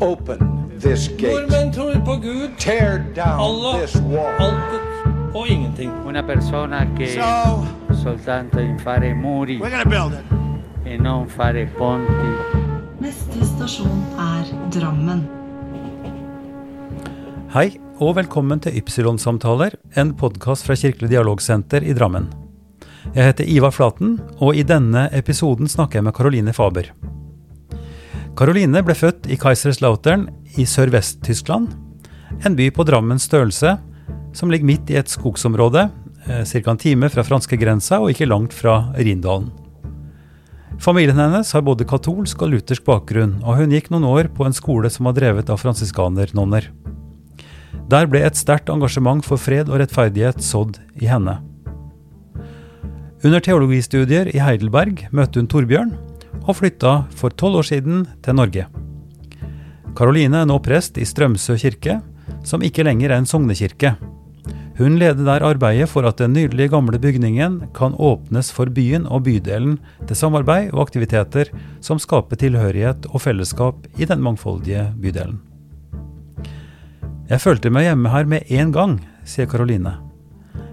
[0.00, 1.32] Open this gate.
[1.32, 4.34] Nordmenn tror på Gud, Tear down Allah, this wall.
[4.38, 4.82] altet
[5.34, 5.90] og ingenting.
[6.06, 7.66] Una persona che So,
[8.02, 10.24] soltanto in fare muri we're gonna build it.
[10.84, 12.30] e non fare ponti.
[13.00, 14.44] Neste stasjon er
[14.80, 15.28] Drammen.
[17.54, 22.28] Hei, og velkommen til Ypsilon-samtaler, en podkast fra Kirkelig dialogsenter i Drammen.
[23.14, 26.90] Jeg heter Ivar Flaten, og i denne episoden snakker jeg med Caroline Faber.
[28.36, 30.26] Caroline ble født i Kaiserslautern
[30.60, 31.70] i sørvest-Tyskland,
[32.44, 33.78] en by på Drammens størrelse,
[34.36, 35.86] som ligger midt i et skogsområde,
[36.26, 36.60] ca.
[36.68, 39.48] en time fra franskegrensa og ikke langt fra Rindalen.
[40.82, 44.56] Familien hennes har både katolsk og luthersk bakgrunn, og hun gikk noen år på en
[44.56, 46.68] skole som var drevet av fransiskanernonner.
[47.88, 51.38] Der ble et sterkt engasjement for fred og rettferdighet sådd i henne.
[53.24, 55.94] Under teologistudier i Heidelberg møtte hun Torbjørn,
[56.44, 58.66] og flytta for tolv år siden til Norge.
[59.96, 62.00] Karoline er nå prest i Strømsø kirke,
[62.44, 63.94] som ikke lenger er en sognekirke.
[64.76, 69.24] Hun leder der arbeidet for at den nydelige gamle bygningen kan åpnes for byen og
[69.24, 71.48] bydelen til samarbeid og aktiviteter
[71.80, 75.40] som skaper tilhørighet og fellesskap i den mangfoldige bydelen.
[77.26, 79.96] Jeg følte meg hjemme her med en gang, sier Karoline.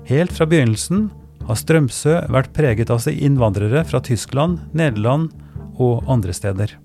[0.06, 1.08] Helt fra begynnelsen
[1.48, 5.32] har Strømsø vært preget av seg innvandrere fra Tyskland, Nederland
[5.82, 6.76] og andre steder.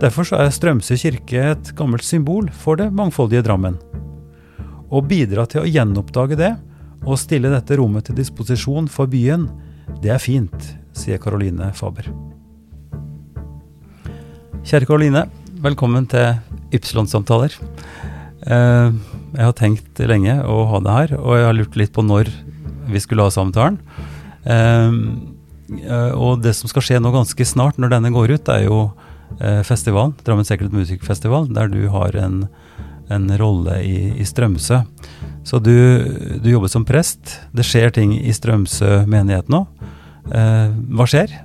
[0.00, 3.76] Derfor er Strømsø kirke et gammelt symbol for det mangfoldige Drammen.
[4.90, 6.54] Å bidra til å gjenoppdage det
[7.04, 9.46] og stille dette rommet til disposisjon for byen,
[10.00, 12.08] det er fint, sier Karoline Faber.
[14.64, 15.24] Kjære Karoline,
[15.64, 16.36] velkommen til
[16.76, 17.54] Ypsilon-samtaler.
[18.46, 18.92] Eh,
[19.30, 22.32] Jeg har tenkt lenge å ha det her, og jeg har lurt litt på når
[22.90, 23.78] vi skulle ha samtalen.
[25.78, 28.80] Eh, Og det som skal skje nå ganske snart, når denne går ut, er jo
[29.38, 32.44] eh, festivalen, Drammen Secret Music Festival, der du har en,
[33.10, 34.82] en rolle i, i Strømsø.
[35.44, 35.72] Så du,
[36.42, 37.38] du jobber som prest.
[37.56, 39.64] Det skjer ting i Strømsø menighet nå.
[40.30, 41.38] Eh, Hva skjer?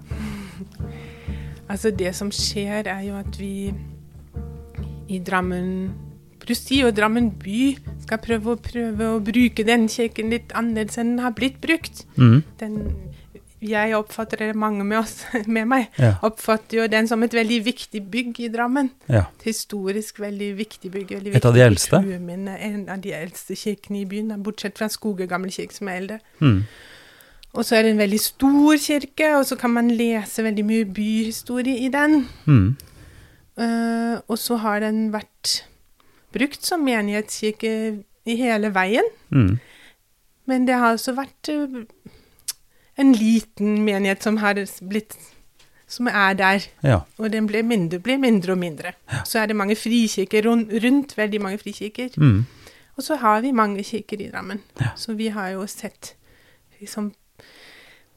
[1.70, 3.74] Altså det som skjer er jo at vi
[5.10, 5.94] i Drammen
[6.46, 7.72] prosti og Drammen by
[8.04, 12.04] skal prøve å, prøve å bruke den kirken litt annerledes enn den har blitt brukt.
[12.22, 12.44] Mm.
[12.62, 12.76] Den,
[13.70, 15.26] jeg oppfatter det, mange med, oss,
[15.58, 16.14] med meg, Ja.
[16.26, 18.90] oppfatter jo den som et veldig viktig bygg i Drammen.
[19.10, 19.26] Ja.
[19.40, 21.14] Et historisk veldig viktig bygg.
[21.18, 22.02] Veldig Et av de eldste?
[22.04, 26.02] kulturminne, En av de eldste kirkene i byen, bortsett fra Skoge gamle kirke, som er
[26.02, 26.20] eldre.
[26.42, 26.64] Mm.
[27.56, 30.86] Og så er det en veldig stor kirke, og så kan man lese veldig mye
[30.86, 32.26] byhistorie i den.
[32.46, 32.76] Mm.
[33.56, 35.62] Uh, og så har den vært
[36.36, 37.72] brukt som menighetskirke
[38.28, 39.08] i hele veien.
[39.32, 39.54] Mm.
[40.46, 41.86] Men det har også vært eh,
[42.98, 45.18] en liten menighet som har blitt
[45.88, 46.64] som er der.
[46.84, 47.02] Ja.
[47.22, 48.94] Og den blir mindre, blir mindre og mindre.
[49.24, 52.10] Så er det mange frikirker rundt, rundt, veldig mange frikirker.
[52.18, 52.46] Mm.
[52.98, 54.64] Og så har vi mange kirker i Drammen.
[54.82, 54.96] Ja.
[54.98, 56.16] Så vi har jo sett
[56.80, 57.12] liksom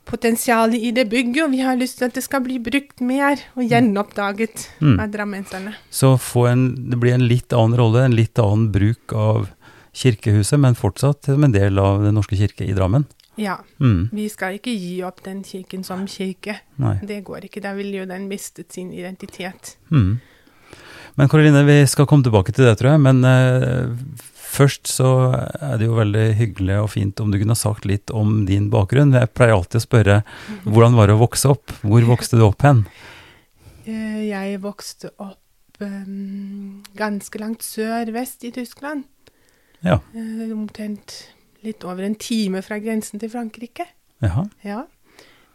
[0.08, 3.36] potensialet i det bygget, og vi har lyst til at det skal bli brukt mer
[3.54, 5.00] og gjenoppdaget Mm.
[5.00, 5.74] av drammenserne.
[5.90, 9.50] Så få en, det blir en litt annen rolle, en litt annen bruk av
[9.92, 13.04] kirkehuset, men fortsatt som en del av Den norske kirke i Drammen.
[13.38, 14.08] Ja, Mm.
[14.12, 16.56] vi skal ikke gi opp den kirken som kirke.
[16.82, 16.96] Nei.
[17.06, 17.62] Det går ikke.
[17.62, 19.76] Da ville jo den mistet sin identitet.
[19.92, 20.18] Mm.
[21.16, 23.00] Men Karoline, vi skal komme tilbake til det, tror jeg.
[23.00, 23.94] Men eh,
[24.34, 25.08] først så
[25.62, 28.68] er det jo veldig hyggelig og fint om du kunne ha sagt litt om din
[28.70, 29.14] bakgrunn.
[29.14, 30.18] Jeg pleier alltid å spørre
[30.66, 31.74] hvordan var det å vokse opp?
[31.82, 32.84] Hvor vokste du opp hen?
[33.86, 35.38] Eh, Jeg vokste opp
[35.80, 39.04] um, ganske langt sør-vest i Tyskland.
[39.86, 40.00] Ja.
[40.14, 41.28] Eh, Omtrent
[41.64, 43.86] litt over en time fra grensen til Frankrike.
[44.22, 44.44] Jaha.
[44.64, 44.84] Ja.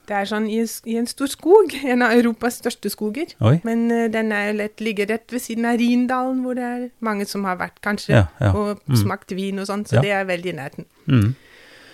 [0.07, 0.57] Det er sånn i,
[0.91, 3.31] i en stor skog, en av Europas største skoger.
[3.39, 3.61] Oi.
[3.63, 7.25] Men uh, den er lett, ligger rett ved siden av Rindalen, hvor det er mange
[7.25, 8.51] som har vært, kanskje, Ja, ja.
[8.51, 8.97] og Mm.
[8.99, 10.01] smakt vin og sånn, så Ja.
[10.01, 10.85] det er veldig i nærheten.
[11.07, 11.35] Mm.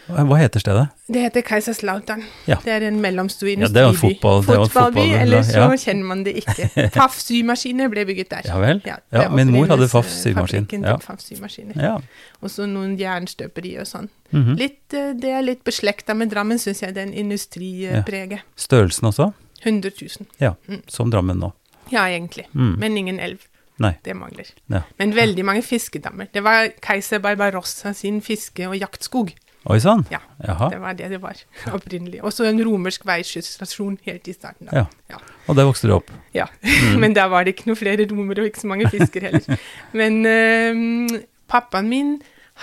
[0.09, 0.87] Hva heter stedet?
[1.07, 2.23] Det heter Kaiserslautern.
[2.47, 2.55] Ja.
[2.63, 3.73] Det er en mellomstor Ja, industriby.
[3.73, 5.67] det er fotball- det er en Fotballby, fotball- eller så ja.
[5.77, 6.69] kjenner man det ikke.
[6.95, 8.41] Pfaff symaskiner ble bygget der.
[8.45, 8.81] Ja vel?
[8.85, 10.67] Ja, Ja, min mor hadde Pfaff symaskin.
[10.83, 10.97] Ja.
[10.97, 11.75] Pfaff symaskiner.
[11.81, 11.95] Ja.
[12.41, 14.09] Og så noen jernstøperi og sånn.
[14.31, 14.57] Mhm.
[14.57, 18.41] Litt, eh, det er litt beslekta med Drammen, syns jeg, den industripreget.
[18.57, 19.33] Størrelsen også?
[19.63, 20.27] 100 000.
[20.39, 20.81] Ja, Mm.
[20.87, 21.51] som Drammen nå.
[21.91, 22.45] Ja, egentlig.
[22.55, 22.77] Mm.
[22.79, 23.39] Men ingen elv.
[23.79, 23.93] Nei.
[24.03, 24.45] Det mangler.
[24.69, 24.81] Ja.
[24.99, 26.27] Men veldig mange fiskedammer.
[26.33, 29.31] Det var keiser Barbarossa sin fiske- og jaktskog.
[29.67, 30.05] Oi sann.
[30.11, 30.69] Ja, Jaha.
[30.71, 31.39] Det var det det var
[31.75, 32.21] opprinnelig.
[32.23, 34.69] Og så en romersk veiskysstasjon helt i starten.
[34.69, 34.83] Da.
[34.83, 34.85] Ja.
[35.11, 35.19] Ja.
[35.47, 36.11] Og der vokste du opp.
[36.33, 36.45] Ja.
[37.01, 39.59] Men da var det ikke noe flere romere og ikke så mange fisker heller.
[39.99, 41.19] Men øh,
[41.51, 42.13] pappaen min,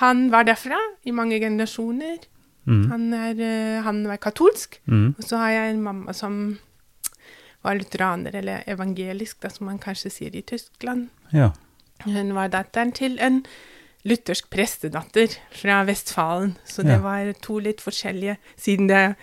[0.01, 2.17] han var derfra i mange generasjoner.
[2.65, 2.87] Mm.
[2.91, 4.81] Han, er, øh, han var katolsk.
[4.87, 5.15] Mm.
[5.19, 6.59] Og så har jeg en mamma som
[7.67, 11.09] var lutheraner, eller evangelisk, da, som man kanskje sier i Tyskland.
[11.35, 11.51] Ja.
[12.05, 13.43] Hun var datteren til en
[14.07, 17.03] luthersk prestedatter fra Vestfalen, så det Ja.
[17.05, 19.17] var to litt forskjellige, siden, det,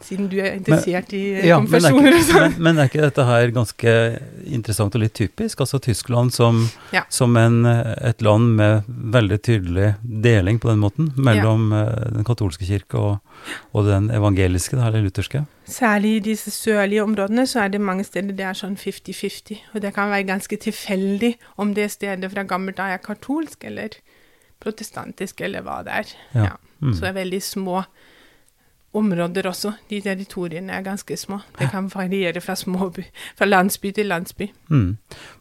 [0.00, 2.52] siden du er interessert i eh, Ja, men er, konfesjoner og sånn.
[2.54, 3.94] men, men er ikke dette her ganske
[4.46, 5.58] interessant og litt typisk?
[5.64, 7.02] Altså Tyskland som, Ja.
[7.10, 12.64] som en, et land med veldig tydelig deling på den måten, mellom eh, den katolske
[12.68, 13.18] kirke og,
[13.74, 15.42] og den evangeliske, da, eller lutherske?
[15.68, 19.58] Særlig i disse sørlige områdene så er det mange steder det er sånn 50-50.
[19.74, 23.98] Og det kan være ganske tilfeldig om det stedet fra gammelt av er katolsk eller
[24.62, 26.14] protestantisk eller hva det er.
[26.34, 26.54] Ja.
[26.80, 26.92] Mm.
[26.94, 27.82] Så det er veldig små
[28.98, 29.72] områder også.
[29.90, 31.40] De territoriene er ganske små.
[31.58, 33.04] Det kan variere fra, små by,
[33.36, 34.48] fra landsby til landsby.
[34.68, 34.96] Mm.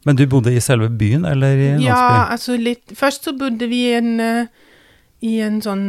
[0.06, 1.88] Men du bodde i selve byen, eller i landsbyen?
[1.88, 4.48] Ja, altså litt Først så bodde vi i en, eh,
[5.22, 5.86] i en sånn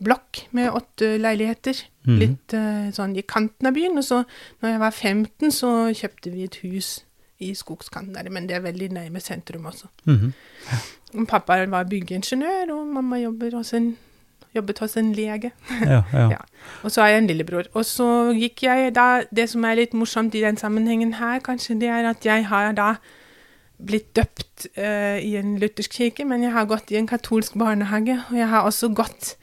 [0.00, 1.82] blokk med åtte leiligheter.
[2.06, 2.16] Mm.
[2.22, 3.98] Litt eh, sånn i kanten av byen.
[4.00, 4.22] Og så
[4.62, 7.00] når jeg var 15, så kjøpte vi et hus
[7.40, 9.88] i skogskanten der, men det er veldig nærme sentrum også.
[10.04, 10.32] Mhm.
[11.28, 13.18] Pappa var byggeingeniør, og mamma
[13.54, 13.96] hos en,
[14.56, 15.52] jobbet hos en lege.
[15.82, 16.28] Ja, ja.
[16.34, 16.42] Ja.
[16.82, 17.64] Og så har jeg en lillebror.
[17.74, 21.78] Og så gikk jeg da Det som er litt morsomt i den sammenhengen her, kanskje,
[21.80, 22.94] det er at jeg har da
[23.80, 28.18] blitt døpt uh, i en luthersk kirke, men jeg har gått i en katolsk barnehage,
[28.30, 29.36] og jeg har også gått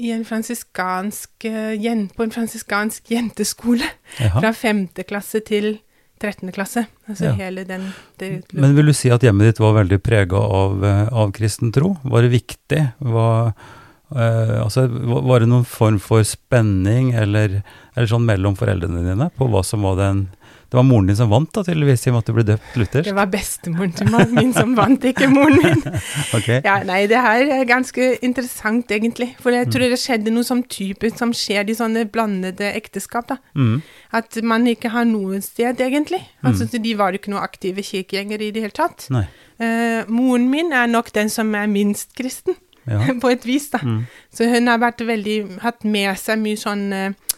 [0.00, 3.84] i en fransiskansk uh, jen- på en fransiskansk jenteskole
[4.18, 4.40] Jaha.
[4.40, 5.78] fra femte klasse til
[6.22, 6.52] 13.
[6.52, 6.86] klasse.
[7.08, 7.32] Altså Ja.
[7.34, 11.08] hele den det, Men vil du si at hjemmet ditt var veldig prega av, eh,
[11.12, 11.96] av kristen tro?
[12.04, 12.92] Var det viktig?
[13.00, 13.52] Var,
[14.14, 17.62] eh, altså, var var det noen form for spenning eller,
[17.96, 20.28] eller sånn mellom foreldrene dine på hva som var den
[20.74, 22.78] Det var moren din som vant, da, tydeligvis, i og med at du ble døpt
[22.80, 23.06] luthersk?
[23.06, 25.82] Det var bestemoren til mannen min som vant, ikke moren min.
[26.36, 26.56] okay.
[26.64, 29.28] Ja, nei, det her er ganske interessant, egentlig.
[29.38, 33.36] For jeg tror det skjedde noe som typisk som skjer i sånne blandede ekteskap, da.
[33.54, 33.84] Mm.
[34.18, 36.24] At man ikke har noe sted, egentlig.
[36.42, 36.82] Altså, mm.
[36.88, 39.06] De var ikke noe aktive kirkegjengere i det hele tatt.
[39.14, 42.58] Eh, moren min er nok den som er minst kristen,
[42.90, 42.98] Ja.
[43.22, 43.78] på et vis, da.
[43.78, 44.02] Mm.
[44.34, 47.33] Så hun har vært veldig, hatt med seg mye sånn eh,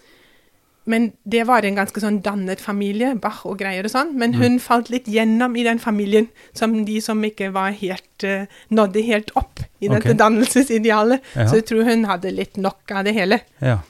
[0.87, 4.13] Men det var en ganske sånn dannet familie, Bach og greier og sånn.
[4.15, 4.21] Mm.
[4.23, 8.47] Men hun falt litt gjennom i den familien, som de som ikke var helt uh,
[8.71, 11.27] Nådde helt opp i dette dannelsesidealet.
[11.35, 11.49] Ja.
[11.51, 13.43] Så jeg tror hun hadde litt nok av det hele.
[13.61, 13.83] ja.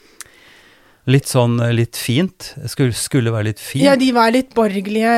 [1.06, 2.48] Litt sånn eh, litt fint?
[2.66, 3.84] Skulle, skulle være litt fint?
[3.87, 5.12] Ja, de var litt borgerlige,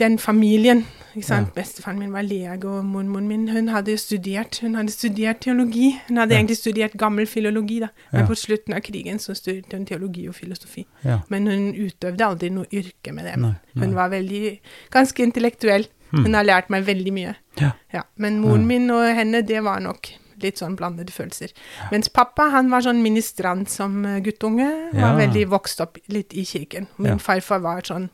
[0.00, 0.86] den familien.
[1.16, 1.54] Ikke sant?
[1.54, 5.98] Bestefaren min var lege, og mormoren min hun hadde studert hun hadde studert teologi.
[6.08, 6.38] Hun hadde Ja.
[6.40, 7.88] egentlig studert gammel filologi, da.
[8.12, 8.26] men Ja.
[8.26, 10.86] på slutten av krigen så studerte hun teologi og filosofi.
[11.04, 11.20] Ja.
[11.28, 13.36] Men hun utøvde aldri noe yrke med det.
[13.36, 13.86] Nei, nei.
[13.86, 14.58] Hun var veldig,
[14.90, 15.86] ganske intellektuell.
[16.12, 16.24] Mm.
[16.24, 17.34] Hun har lært meg veldig mye.
[17.60, 17.72] Ja.
[17.92, 18.02] Ja.
[18.16, 18.66] Men moren Ja.
[18.66, 20.08] min og henne, det var nok
[20.42, 21.52] litt sånn blandede følelser.
[21.92, 24.92] Mens pappa, han var sånn ministrant som eh, guttunge.
[24.94, 25.12] Ja.
[25.14, 26.86] Var veldig vokst opp litt i kirken.
[26.98, 27.16] Min Ja.
[27.18, 28.08] farfar var sånn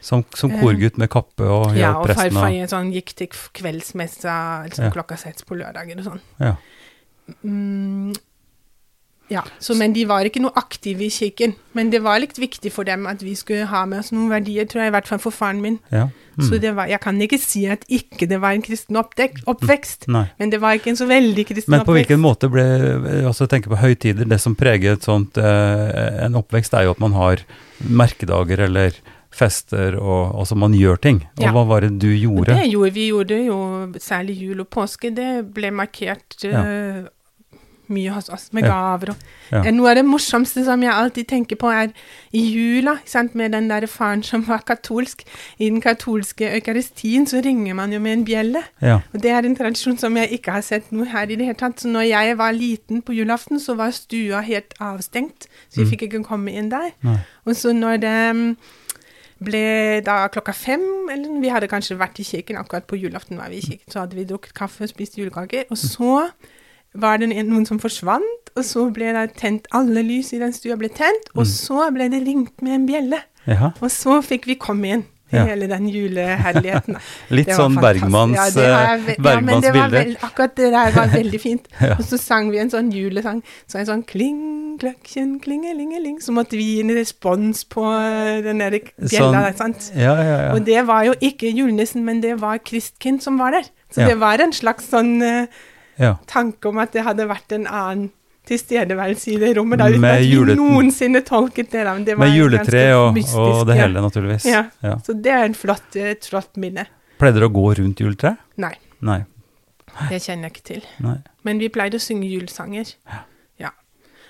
[0.00, 3.14] Som, som korgutt med kappe og Ja, hjalp og presten farfar og en sånn gikk
[3.18, 3.28] til
[3.58, 4.34] kveldsmessa
[4.68, 4.94] liksom Ja.
[4.94, 6.20] klokka seks på lørdager og sånn.
[6.38, 6.54] ja.
[7.44, 8.14] Mm,
[9.28, 11.52] ja, så, men de var ikke noe aktive i kirken.
[11.76, 14.64] Men det var litt viktig for dem at vi skulle ha med oss noen verdier,
[14.68, 15.78] tror jeg, i hvert fall for faren min.
[15.92, 16.08] ja.
[16.38, 16.44] Mm.
[16.46, 20.04] Så det var, jeg kan ikke si at ikke det var en kristen oppdek, oppvekst,
[20.06, 20.18] mm.
[20.38, 21.74] men det var ikke en så veldig kristen oppvekst.
[21.74, 21.96] Men på oppvekst.
[21.98, 26.76] hvilken måte ble altså tenker på høytider, det som preger et sånt, eh, en oppvekst,
[26.78, 27.42] er jo at man har
[27.90, 28.94] merkedager eller
[29.38, 31.20] fester, og altså man gjør ting.
[31.38, 31.52] Og Ja.
[31.54, 32.56] hva var det du gjorde?
[32.58, 33.60] Det gjorde vi gjorde jo,
[34.02, 37.06] særlig jul og påske, det ble markert eh,
[37.88, 38.68] mye hos oss med Ja.
[38.68, 39.16] gaver og
[39.50, 39.62] Ja.
[39.72, 41.88] Noe av det morsomste som jeg alltid tenker på, er
[42.36, 45.22] i jula, sant, med den der faren som var katolsk.
[45.58, 48.62] I den katolske eukaristien så ringer man jo med en bjelle.
[48.82, 48.98] Ja.
[49.14, 51.54] Og det er en tradisjon som jeg ikke har sett noe her i det hele
[51.56, 51.80] tatt.
[51.80, 55.90] Så når jeg var liten på julaften, så var stua helt avstengt, så vi Mm.
[55.90, 56.90] fikk ikke komme inn der.
[57.02, 57.16] Nei.
[57.46, 58.56] Og så når det mm,
[59.40, 61.40] ble da klokka fem, eller?
[61.40, 64.16] Vi hadde kanskje vært i kirken, akkurat på julaften var vi i kirken, så hadde
[64.18, 66.30] vi drukket kaffe og spist julekaker, og så
[66.94, 70.76] var det noen som forsvant, og så ble det tent, alle lys i den stua
[70.76, 71.52] ble tent, og Mm.
[71.52, 73.70] så ble det ringt med en bjelle, Ja.
[73.80, 75.44] og så fikk vi komme inn Ja.
[75.44, 76.96] hele den juleherligheten.
[77.36, 77.76] Litt sånn.
[77.78, 80.14] Bergmanns, ja, jeg eh, ja, Bergmanns var bilder.
[80.24, 81.68] akkurat det der var veldig fint.
[81.78, 81.94] Ja.
[81.94, 83.38] Og så sang vi en sånn julesang,
[83.70, 84.40] så en sånn kling,
[84.80, 89.76] kløkken, klingelingeling, så måtte vi gi en respons på eh, den der bjella, Sånn-?
[89.94, 90.50] Ja, ja, ja.
[90.56, 93.70] Og det var jo ikke julenissen, men det var Kristkind som var der.
[93.94, 95.46] Så det var en slags sånn uh,
[96.00, 96.16] ja.
[96.28, 98.08] tanke om at det hadde vært en annen
[98.48, 101.84] tilstedeværelse i det rommet, da, uten Med at vi noensinne tolket det.
[101.86, 103.82] men det var Med juletre og, og det ja.
[103.84, 104.44] hele, naturligvis.
[104.48, 104.64] Ja.
[104.82, 104.96] Ja.
[105.06, 106.86] Så det er en flott, et flott minne.
[107.18, 108.38] Pleide dere å gå rundt juletreet?
[108.56, 108.74] Nei,
[109.04, 109.22] Nei.
[110.10, 110.84] det kjenner jeg ikke til.
[111.04, 111.16] Nei.
[111.46, 112.94] Men vi pleide å synge julesanger.
[113.08, 113.24] Ja.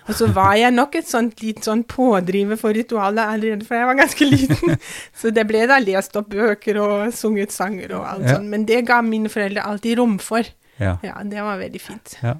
[0.08, 3.88] Og så var jeg nok et sånt litt sånn pådriver for ritualet allerede fra jeg
[3.90, 4.78] var ganske liten.
[5.20, 8.38] så det ble da lest opp bøker og sunget sanger og alt Ja.
[8.38, 8.48] sånt.
[8.48, 10.48] Men det ga mine foreldre alltid rom for.
[10.80, 10.94] Ja.
[11.04, 12.16] Ja, det var veldig fint.
[12.22, 12.38] ja.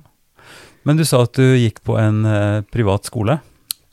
[0.88, 3.38] Men du sa at du gikk på en eh, privat skole.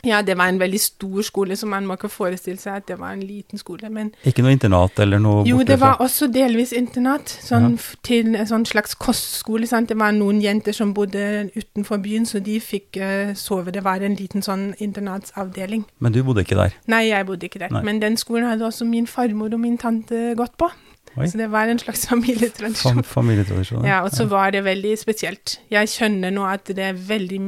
[0.05, 2.99] Ja, det var en veldig stor skole, så man må ikke forestille seg at det
[2.99, 3.89] var en liten skole.
[3.89, 7.97] Men Ikke noe internat eller noe jo, det var fra- også delvis internat, sånn ja.
[8.05, 9.65] til en sånn slags kostskole.
[9.67, 9.89] Sant?
[9.89, 13.73] Det var noen jenter som bodde utenfor byen, så de fikk uh, sove.
[13.73, 15.87] Det var en liten sånn internatsavdeling.
[15.99, 16.77] Men du bodde ikke der.
[16.91, 17.73] Nei, jeg bodde ikke der.
[17.73, 17.83] Nei.
[17.89, 20.69] Men den skolen hadde også min farmor og min tante gått på.
[21.15, 21.29] Oi.
[21.31, 22.99] Så det var en slags familietradisjon.
[22.99, 23.87] Fam familietradisjon.
[23.87, 25.59] Ja, og så var det veldig spesielt.
[25.71, 27.41] Jeg skjønner nå at det er veldig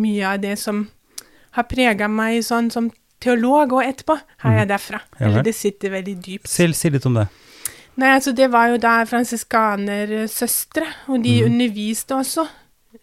[0.00, 0.88] mye av det som
[1.54, 2.90] har prega meg sånn som
[3.22, 5.00] teolog og etterpå, har jeg derfra.
[5.04, 5.20] Mhm.
[5.20, 5.26] Ja.
[5.28, 6.50] Eller det sitter veldig dypt.
[6.50, 7.28] Si, si litt om det.
[7.94, 11.46] Nei, altså det var jo da fransiskanersøstre, og de mm.
[11.46, 12.46] underviste også.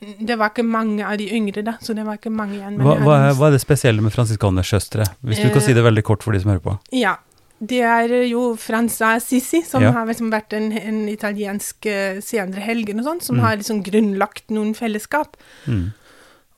[0.01, 2.80] Det var ikke mange av de yngre da, så det var ikke mange igjen.
[2.82, 5.06] Hva, hva, er, hva er det spesielle med fransiskanersøstre?
[5.22, 6.77] Hvis du kan Eh, si det veldig kort for de som hører på.
[6.96, 7.15] Ja.
[7.63, 9.91] Det er jo Franza Sissi, som Ja.
[9.91, 13.41] har liksom vært en, en italiensk eh, senere helgen og sånn, som Mm.
[13.44, 15.38] har liksom grunnlagt noen fellesskap.
[15.68, 15.94] Mm.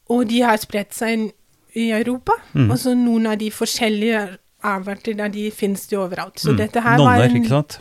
[0.09, 1.33] Og de har spredt seg
[1.75, 2.71] i Europa, Mm.
[2.71, 6.39] og så noen av de forskjellige avarter der de finnes de overalt.
[6.39, 6.57] Så Mm.
[6.57, 7.79] dette her var Nonner, en, ikke sant?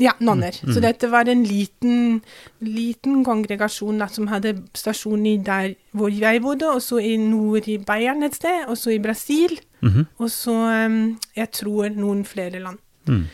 [0.00, 0.52] Ja, nonner.
[0.64, 0.72] Mm.
[0.74, 2.22] Så dette var en liten,
[2.60, 7.68] liten kongregasjon da, som hadde stasjon i der hvor jeg bodde, og så i nord
[7.68, 10.06] i Bayern et sted, og så i Brasil, Mhm.
[10.18, 12.78] og så, um, jeg tror, noen flere land.
[13.06, 13.24] Mm.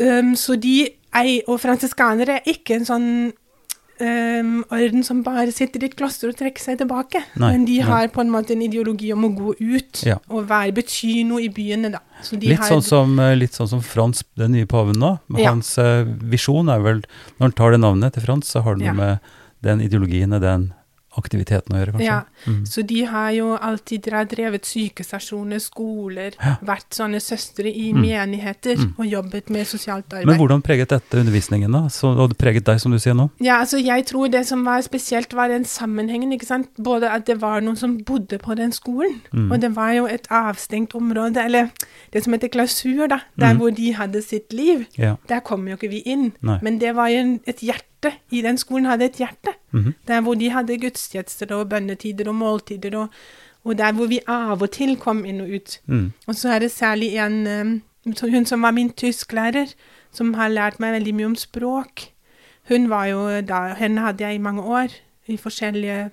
[0.00, 3.08] Um, så de ei, og fransiskanere er ikke en sånn
[4.70, 7.22] orden som bare sitter i et kloster og trekker seg tilbake.
[7.40, 7.86] Nei, Men de nei.
[7.88, 10.18] har på en måte en ideologi om å gå ut Ja.
[10.28, 12.00] og være, bety noe i byene, da.
[12.22, 15.18] Så de Litt, har, sånn som, eh, litt sånn som Frans, den nye paven nå.
[15.38, 15.50] Ja.
[15.50, 17.02] Hans eh, visjon er vel,
[17.38, 18.92] når han tar det navnet til Frans, så har det noe Ja.
[18.92, 19.20] med
[19.62, 20.72] den ideologien og den
[21.16, 22.04] aktiviteten å gjøre, kanskje.
[22.04, 22.64] Ja, Mm.
[22.66, 26.56] så de har jo alltid drevet sykestasjoner, skoler, Ja.
[26.62, 28.00] vært sånne søstre i Mm.
[28.02, 28.94] menigheter Mm.
[28.98, 30.26] og jobbet med sosialt arbeid.
[30.26, 31.88] Men hvordan preget dette undervisningen, da?
[31.88, 33.30] Så, og det preget deg, som du sier nå?
[33.40, 36.68] Ja, altså jeg tror det som var spesielt, var den sammenhengen, ikke sant.
[36.78, 39.52] Både at det var noen som bodde på den skolen, Mm.
[39.52, 41.70] og det var jo et avstengt område, eller
[42.12, 43.58] det som heter klausur, da, der Mm.
[43.58, 44.86] hvor de hadde sitt liv.
[44.98, 45.16] Ja.
[45.28, 46.32] Der kom jo ikke vi inn.
[46.42, 46.58] Nei.
[46.62, 48.12] Men det var jo et hjerte.
[48.30, 49.53] I den skolen hadde et hjerte.
[49.74, 49.94] Mhm.
[50.08, 53.08] Der hvor de hadde gudstjenester og bønnetider og måltider, og,
[53.64, 55.80] og der hvor vi av og til kom inn og ut.
[55.86, 56.12] Mm.
[56.26, 57.82] Og så er det særlig en
[58.20, 59.70] Hun som var min tysklærer,
[60.12, 62.02] som har lært meg veldig mye om språk.
[62.68, 64.88] Hun var jo da Henne hadde jeg i mange år,
[65.26, 66.10] i forskjellige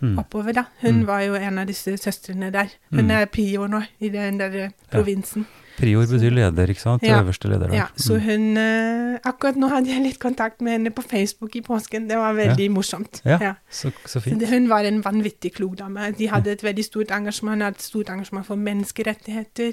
[0.00, 0.18] Mm.
[0.18, 0.64] oppover, da.
[0.82, 1.06] Hun Mm.
[1.06, 2.66] var jo en av disse søstrene der.
[2.90, 3.10] Hun Mm.
[3.10, 4.90] er prior nå, i den der provinsen.
[4.92, 5.46] provinsen.
[5.78, 7.02] Prior betyr leder, ikke sant?
[7.06, 7.20] Ja.
[7.22, 7.72] Øverste leder.
[7.74, 8.24] Ja, så Mm.
[8.26, 12.06] hun eh, Akkurat nå hadde jeg litt kontakt med henne på Facebook i påsken.
[12.08, 13.20] Det var veldig morsomt.
[13.24, 13.54] Ja, Ja.
[13.70, 14.42] Så, så fint.
[14.48, 16.12] hun var en vanvittig klok dame.
[16.16, 19.72] De hadde et veldig stort engasjement, hadde et stort engasjement for menneskerettigheter.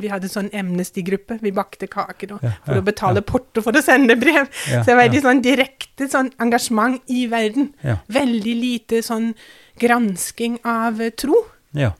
[0.00, 1.38] Vi, hadde sånn Amnesty-gruppe.
[1.42, 3.26] Vi bakte kaker og, Ja, for ja, å betale ja.
[3.26, 4.48] porto for å sende brev.
[4.70, 5.26] Ja, så det var veldig ja.
[5.28, 7.72] sånn direkte sånn engasjement i verden.
[7.84, 7.98] Ja.
[8.08, 9.34] Veldig lite sånn
[9.80, 11.92] gransking av eh, tro, Ja.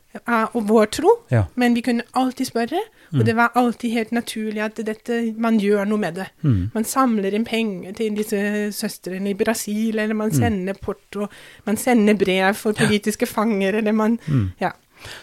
[0.55, 1.11] og vår tro.
[1.31, 1.45] Ja.
[1.55, 2.81] Men vi kunne alltid spørre,
[3.13, 3.25] og Mm.
[3.25, 6.27] det var alltid helt naturlig at dette, man gjør noe med det.
[6.43, 6.71] Mm.
[6.75, 8.41] Man samler inn penger til disse
[8.75, 10.39] søstrene i Brasil, eller man Mm.
[10.41, 11.29] sender porto,
[11.67, 14.53] man sender brev for politiske fanger, eller man Mm.
[14.61, 14.73] Ja.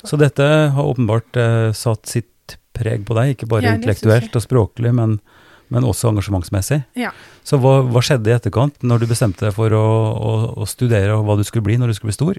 [0.04, 4.42] Så dette har åpenbart eh, satt sitt preg på deg, ikke bare Ja, intellektuelt og
[4.42, 5.20] språklig, men,
[5.70, 6.86] men også engasjementsmessig.
[6.96, 7.12] Ja.
[7.44, 9.84] Så hva, hva skjedde i etterkant, når du bestemte deg for å,
[10.16, 12.38] å, å studere og hva du skulle bli når du skulle bli stor?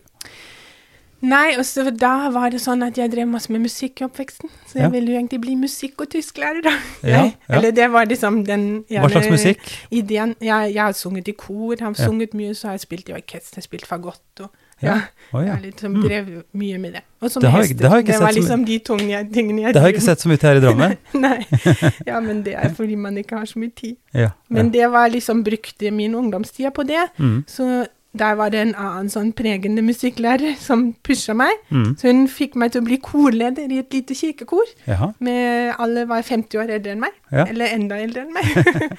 [1.20, 4.48] Nei, og så da var det sånn at jeg drev masse med musikk i oppveksten,
[4.66, 4.88] så jeg Ja.
[4.88, 6.70] ville jo egentlig bli musikk- og tysklærer, da.
[7.02, 7.30] Ja, ja.
[7.48, 9.58] Eller det var liksom den Hva slags musikk?
[9.90, 10.36] ideen.
[10.40, 12.04] Jeg, jeg har sunget i kor, har Ja.
[12.06, 15.00] sunget mye, så har jeg spilt i orkester, jeg har spilt fagott og Ja.
[15.32, 15.40] ja.
[15.40, 16.02] Jeg liksom Mm.
[16.06, 17.02] drev mye med det.
[17.20, 17.78] Og som Det har jeg- hester.
[17.82, 20.04] det har jeg ikke var sett liksom de tunge tingene jeg Det har jeg ikke
[20.04, 20.96] sett så mye til her i Drammen.
[21.14, 21.46] Nei.
[22.06, 23.96] Ja, men det er fordi man ikke har så mye tid.
[24.14, 27.10] Ja, Men det var liksom brukte min ungdomstid på det.
[27.18, 31.52] Mm, Så der var det en annen sånn pregende musikklærer som pusha meg.
[31.70, 31.90] mm.
[32.00, 34.64] Så hun fikk meg til å bli korleder i et lite kirkekor.
[34.88, 35.10] Jaha.
[35.20, 37.12] Med alle var 50 år eldre enn meg.
[37.30, 37.44] Ja.
[37.44, 38.48] Eller enda eldre enn meg.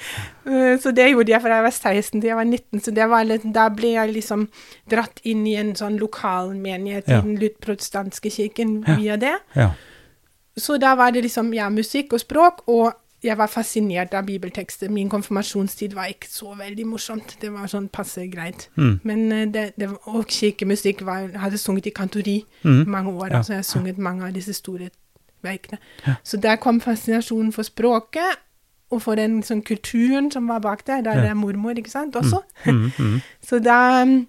[0.49, 2.79] Eh, så det gjorde jeg fra jeg var 16 til jeg var 19.
[2.81, 4.47] Så det var litt, da ble jeg liksom
[4.89, 7.19] dratt inn i en sånn lokalmenighet Ja.
[7.19, 8.95] i den lutprotestantiske kirken Ja.
[8.97, 9.35] via det.
[9.55, 9.67] Ja.
[10.57, 14.89] Så da var det liksom ja, musikk og språk, og jeg var fascinert av bibeltekster.
[14.89, 17.37] Min konfirmasjonstid var ikke så veldig morsomt.
[17.41, 18.69] Det var sånn passe greit.
[18.75, 18.99] Mm.
[19.03, 22.85] Men eh, det, det, og kirkemusikk var, hadde sunget i kantori Mm.
[22.87, 23.27] mange år.
[23.31, 23.37] Ja.
[23.37, 24.89] Altså jeg har sunget mange av disse store
[25.43, 25.77] verkene.
[26.07, 26.13] Ja.
[26.23, 28.39] Så der kom fascinasjonen for språket,
[28.91, 31.01] og for den sånn, kulturen som var bak der.
[31.01, 31.29] Der Ja.
[31.29, 32.41] er mormor, ikke sant, også.
[32.65, 33.21] Mm, mm.
[33.49, 34.27] Så da um,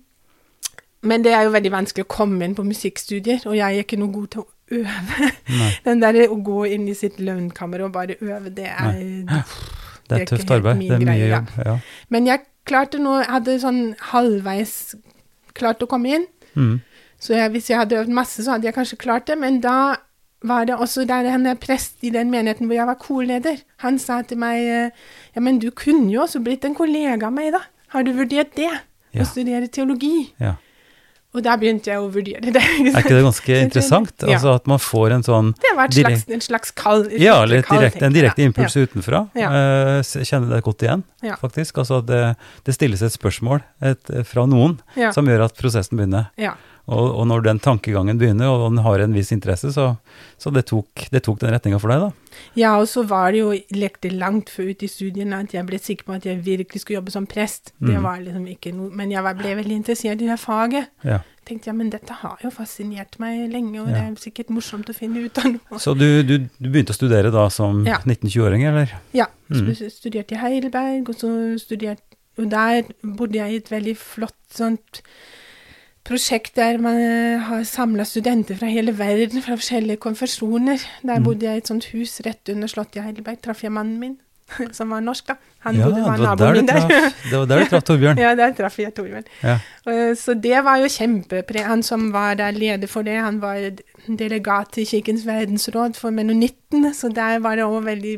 [1.03, 3.97] Men det er jo veldig vanskelig å komme inn på musikkstudier, og jeg er ikke
[3.97, 5.31] noe god til å øve.
[5.87, 9.45] Den der å gå inn i sitt lønnkammer og bare øve, det er Nei.
[10.11, 10.81] Det er er tøft arbeid.
[10.83, 11.51] Det er mye greie, jobb.
[11.67, 11.79] Ja.
[12.11, 14.77] Men jeg klarte nå, jeg hadde sånn halvveis
[15.55, 16.25] klart å komme inn.
[16.55, 16.81] Mm.
[17.21, 19.37] Så jeg, hvis jeg hadde øvd masse, så hadde jeg kanskje klart det.
[19.39, 19.77] Men da
[20.43, 23.61] var det også der han er prest i den menigheten hvor jeg var korleder.
[23.85, 25.05] Han sa til meg eh,
[25.37, 27.63] ja, men du kunne jo også blitt en kollega av meg, da.
[27.95, 28.71] Har du vurdert det?
[29.11, 29.23] Ja.
[29.23, 30.31] Å studere teologi?
[30.41, 30.57] Ja.
[31.31, 32.63] Og der begynte jeg å vurdere det.
[32.91, 34.15] Er ikke det ganske interessant?
[34.25, 34.35] Ja.
[34.35, 37.05] Altså at man får en sånn Det var et slags, en slags kall.
[37.07, 38.83] et Ja, eller et direkte, en direkte impuls Ja.
[38.83, 39.21] utenfra.
[39.39, 39.51] Ja.
[39.55, 41.05] Uh, kjenner det godt igjen,
[41.39, 41.79] faktisk.
[41.85, 42.23] Altså at det,
[42.67, 44.81] det stilles et spørsmål et, fra noen
[45.15, 46.33] som gjør at prosessen begynner.
[46.41, 46.57] Ja.
[46.91, 49.85] Og, og når den tankegangen begynner, og den har en viss interesse, så,
[50.43, 52.37] så det, tok, det tok den retninga for deg, da.
[52.59, 55.79] ja, og så var det jo lekte langt før ut i studiene at jeg ble
[55.79, 57.73] sikker på at jeg virkelig skulle jobbe som prest.
[57.79, 58.03] Det Mhm.
[58.03, 60.89] var liksom ikke noe Men jeg ble veldig interessert i det faget.
[61.05, 61.21] Ja.
[61.51, 63.95] tenkte jeg, men dette har jo fascinert meg lenge, og Ja.
[63.95, 65.79] det er sikkert morsomt å finne ut av noe.
[65.83, 67.99] Så du, du, du begynte å studere da som Ja.
[68.07, 68.93] 19-20-åring, eller?
[69.13, 69.75] Ja, Mm.
[69.91, 72.03] studerte i Heidelberg, og så studerte
[72.39, 75.03] Og der bodde jeg i et veldig flott sånt
[76.11, 80.83] prosjekt der man eh, har samla studenter fra hele verden, fra forskjellige konfesjoner.
[81.07, 81.25] Der Mm.
[81.29, 83.39] bodde jeg i et sånt hus rett under slottet i Heidelberg.
[83.43, 84.17] Traff jeg mannen min,
[84.77, 85.37] som var norsk, da.
[85.61, 86.89] Han ja, bodde, var naboen min der.
[87.31, 88.19] det var der du traff Torbjørn.
[88.19, 89.25] ja, der traff jeg Torbjørn.
[89.45, 89.59] Ja.
[89.87, 91.63] Eh, Så det var jo kjempepre...
[91.69, 93.71] Han som var der leder for det, han var
[94.09, 98.17] delegat til Kirkens verdensråd for menonitten, så der var det òg veldig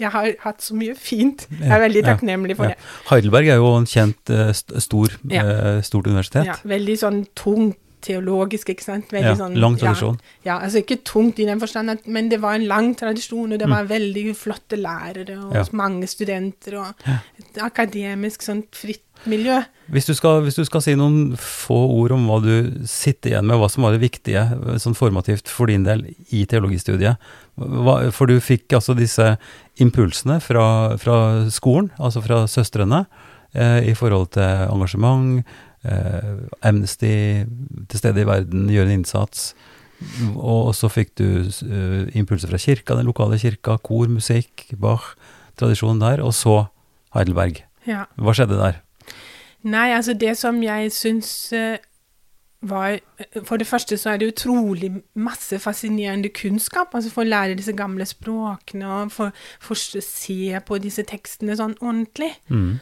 [0.00, 1.46] Jeg har hatt så mye fint.
[1.60, 2.76] Jeg er veldig takknemlig for det.
[3.10, 6.46] Heidelberg er jo en kjent eh, st- stor, eh, stort universitet.
[6.46, 9.10] Ja, veldig sånn tungt teologisk, ikke sant.
[9.12, 10.18] Veldig Ja, sånn, lang tradisjon.
[10.44, 13.52] Ja, ja, altså ikke tungt i den forstand, at, men det var en lang tradisjon,
[13.52, 13.74] og det Mm.
[13.76, 15.64] var veldig flotte lærere og Ja.
[15.72, 16.94] mange studenter, og
[17.38, 19.62] et akademisk sånt fritt miljø.
[19.90, 23.44] Hvis du, skal, hvis du skal si noen få ord om hva du sitter igjen
[23.44, 24.46] med, hva som var det viktige,
[24.80, 27.18] sånn formativt for din del i teologistudiet,
[27.58, 29.36] hva, for du fikk altså disse
[29.78, 31.16] impulsene fra, fra
[31.52, 33.06] skolen, altså fra søstrene,
[33.54, 35.44] eh, i forhold til engasjement,
[35.82, 37.46] Amnesty,
[37.88, 39.52] til stede i verden, gjøre en innsats,
[40.36, 45.12] og så fikk du eh, impulser fra kirka, den lokale kirka, kor, musikk, Bach,
[45.60, 46.64] tradisjonen der, og så
[47.14, 47.62] Heidelberg.
[47.88, 48.06] Ja.
[48.16, 48.80] Hva skjedde der?
[49.68, 51.76] Nei, altså det som jeg syns eh,
[52.60, 52.98] var
[53.44, 56.94] For det første så er det utrolig masse fascinerende kunnskap.
[56.94, 61.56] Altså for å lære disse gamle språkene og for, for å se på disse tekstene
[61.56, 62.34] sånn ordentlig.
[62.52, 62.80] Mm.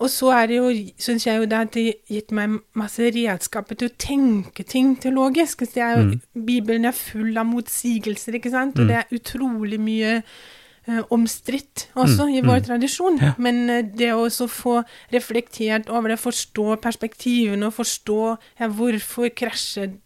[0.00, 1.68] Og så er det jo, syns jeg jo det har
[2.08, 5.66] gitt meg masse redskaper til å tenke ting teologisk.
[5.68, 8.80] Det er jo, Bibelen er full av motsigelser, ikke sant?
[8.80, 13.20] Og det er utrolig mye uh, omstridt også i vår tradisjon.
[13.20, 13.34] Ja.
[13.44, 14.78] Men uh, det å også få
[15.12, 18.20] reflektert over det, forstå perspektivene og forstå
[18.62, 19.98] ja, hvorfor krasjer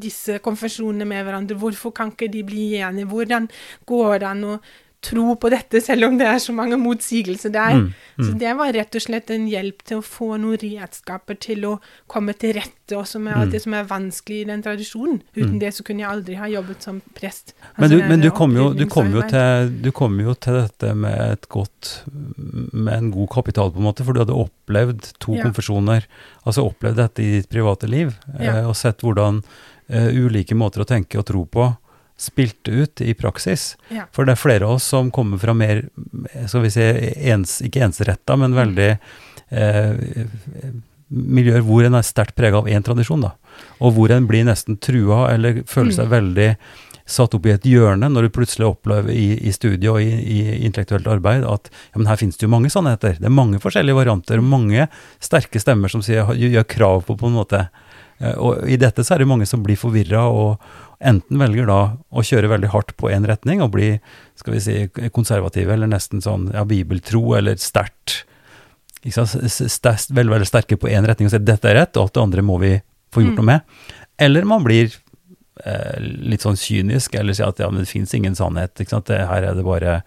[0.00, 3.46] disse konfesjonene med hverandre, hvorfor kan ikke de bli enige, hvordan
[3.86, 4.56] går det an å
[5.04, 7.74] tro på dette, selv om det er så mange motsigelser der.
[7.82, 7.90] Mm,
[8.24, 11.72] Så det var rett og slett en hjelp til å få noen redskaper til å
[12.08, 13.40] komme til rette også med Mm.
[13.40, 15.20] alt det som er vanskelig i den tradisjonen.
[15.36, 17.52] Uten det så kunne jeg aldri ha jobbet som prest.
[17.76, 20.54] Men, Altså, du, men du, kom jo, du, kom jo til, du kom jo til
[20.62, 22.02] dette med et godt
[22.72, 25.42] Med en god kapital, på en måte, for du hadde opplevd to Ja.
[25.44, 26.06] konfesjoner.
[26.46, 28.58] Altså opplevd dette i ditt private liv, Ja.
[28.60, 29.42] eh, og sett hvordan
[29.90, 31.76] uh, ulike måter å tenke og tro på
[32.16, 33.74] spilte ut i praksis.
[33.90, 34.06] Ja.
[34.14, 35.84] For det er flere av oss som kommer fra mer,
[36.46, 36.88] skal vi si,
[37.30, 39.92] ens, ikke ensretta, men veldig eh,
[41.08, 43.34] miljøer hvor en er sterkt prega av én tradisjon, da.
[43.82, 46.50] Og hvor en blir nesten trua, eller føler seg veldig
[47.04, 50.38] satt opp i et hjørne når du plutselig opplever i, i studiet og i, i
[50.64, 53.18] intellektuelt arbeid at ja, men her finnes det jo mange sannheter.
[53.20, 54.86] Det er mange forskjellige varianter, mange
[55.22, 57.66] sterke stemmer som sier, gjør krav på på en måte.
[58.20, 60.60] Eh, Og i dette så er det mange som blir forvirra og
[61.04, 61.80] enten velger da
[62.14, 63.90] å kjøre veldig hardt på én retning og bli
[64.38, 64.76] skal vi si,
[65.12, 68.22] konservative eller nesten sånn ja, bibeltro eller sterkt
[69.04, 72.44] veldig, veldig sterke på én retning og sier dette er rett, og alt det andre
[72.46, 72.70] må vi
[73.12, 73.60] få gjort noe med.
[74.16, 74.88] Eller man blir
[75.64, 78.72] eh, litt sånn kynisk, eller sier at ja, men det fins ingen sannhet.
[78.80, 79.10] Ikke sant?
[79.10, 79.98] Det, her er det bare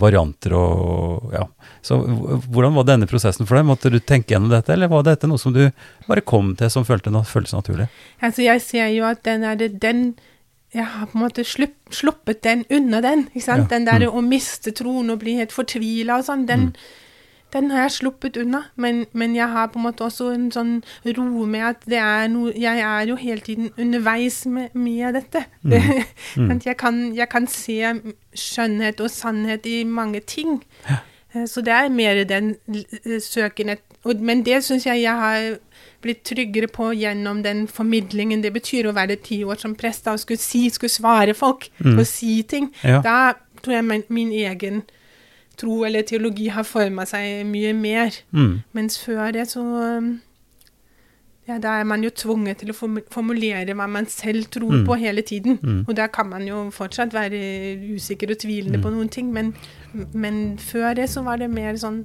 [0.00, 1.44] varianter og ja.
[1.84, 3.66] Så hvordan var denne prosessen for deg?
[3.68, 5.66] Måtte du tenke gjennom dette, eller var dette noe som du
[6.08, 7.86] bare kom til som følte, føltes naturlig?
[8.24, 10.14] Altså, jeg ser jo at den er det den
[10.74, 13.28] Jeg har på en måte slupp, sluppet den unna den.
[13.30, 13.70] ikke sant?
[13.70, 13.76] Ja.
[13.76, 16.72] Den der å miste troen og bli helt fortvila og sånn, den,
[17.54, 18.64] den har jeg sluppet unna.
[18.76, 20.74] Men, men jeg har på en måte også en sånn
[21.16, 25.44] ro med at det er noe Jeg er jo hele tiden underveis med, med dette.
[26.52, 27.78] At jeg, kan, jeg kan se
[28.34, 30.62] skjønnhet og sannhet i mange ting.
[30.88, 31.02] Ja.
[31.50, 32.54] Så det er mer den
[33.20, 35.56] søken men det syns jeg jeg har
[36.04, 40.20] blitt tryggere på gjennom den formidlingen det betyr å være ti år som prest og
[40.20, 42.68] skulle si, skulle svare folk og si ting.
[42.84, 43.00] Ja.
[43.04, 43.16] Da
[43.64, 44.82] tror jeg min, min egen
[45.56, 48.10] tro eller teologi har forma seg mye mer.
[48.32, 48.60] Mm.
[48.72, 50.20] Mens før det så um,
[51.48, 52.76] ja, Da er man jo tvunget til å
[53.12, 54.84] formulere hva man selv tror Mm.
[54.88, 55.58] på hele tiden.
[55.62, 55.84] Mm.
[55.88, 59.54] Og da kan man jo fortsatt være usikker og tvilende på noen ting, men,
[60.14, 62.04] men før det så var det mer sånn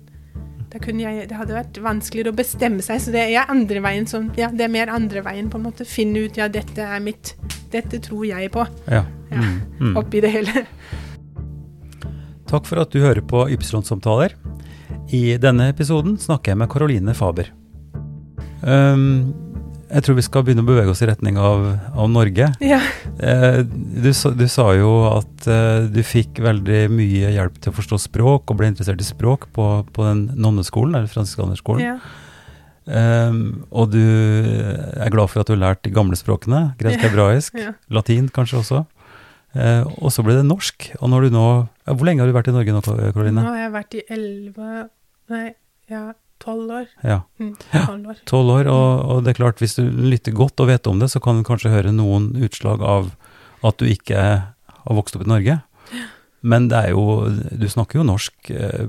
[0.69, 4.05] da kunne jeg, Det hadde vært vanskeligere å bestemme seg, så det er andre veien
[4.05, 5.85] som Ja, det er mer andre veien, på en måte.
[5.85, 7.31] Finne ut ja, dette er mitt.
[7.71, 8.67] Dette tror jeg på.
[8.87, 9.01] Ja.
[9.31, 9.39] Ja.
[9.41, 9.57] Mm.
[9.79, 9.97] Mm.
[9.97, 10.65] Oppi det hele.
[12.49, 14.33] Takk for at du hører på Ypsilon-samtaler.
[15.13, 17.51] I denne episoden snakker jeg med Caroline Faber.
[18.65, 19.03] Um,
[19.89, 22.49] jeg tror vi skal begynne å bevege oss i retning av, av Norge.
[22.65, 22.79] Ja.
[23.21, 28.01] Uh, du, du sa jo at uh, du fikk veldig mye hjelp til å forstå
[28.09, 31.85] språk, og ble interessert i språk på, på den nonneskolen, eller fransiskanerskolen.
[31.93, 31.99] ja.
[32.89, 37.03] Um, og du er glad for at du har lært de gamle språkene, gresk, Ja.
[37.11, 37.75] hebraisk, Ja.
[37.93, 38.79] latin kanskje også.
[39.57, 40.91] Eh, og så ble det norsk.
[41.01, 41.45] Og når du nå
[41.87, 43.41] ja, Hvor lenge har du vært i Norge nå, Karoline?
[43.41, 44.73] Nå har jeg vært i elleve
[45.29, 45.45] Nei,
[45.89, 46.03] ja,
[46.41, 46.85] tolv år.
[47.05, 48.19] Ja, Mm, tolv år.
[48.29, 48.69] Tolv år.
[48.69, 51.37] Og, og det er klart, hvis du lytter godt og vet om det, så kan
[51.41, 53.11] du kanskje høre noen utslag av
[53.65, 55.59] at du ikke har vokst opp i Norge.
[56.41, 57.27] Men det er jo
[57.59, 58.85] Du snakker jo norsk eh,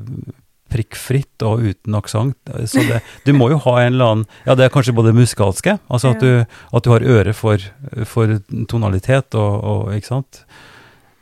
[0.71, 2.37] prikkfritt og uten aksent,
[2.71, 5.77] så det, du må jo ha en eller annen Ja, det er kanskje både musikalske,
[5.91, 7.63] altså at, du, at du har øre for,
[8.09, 8.39] for
[8.71, 10.45] tonalitet og, og Ikke sant?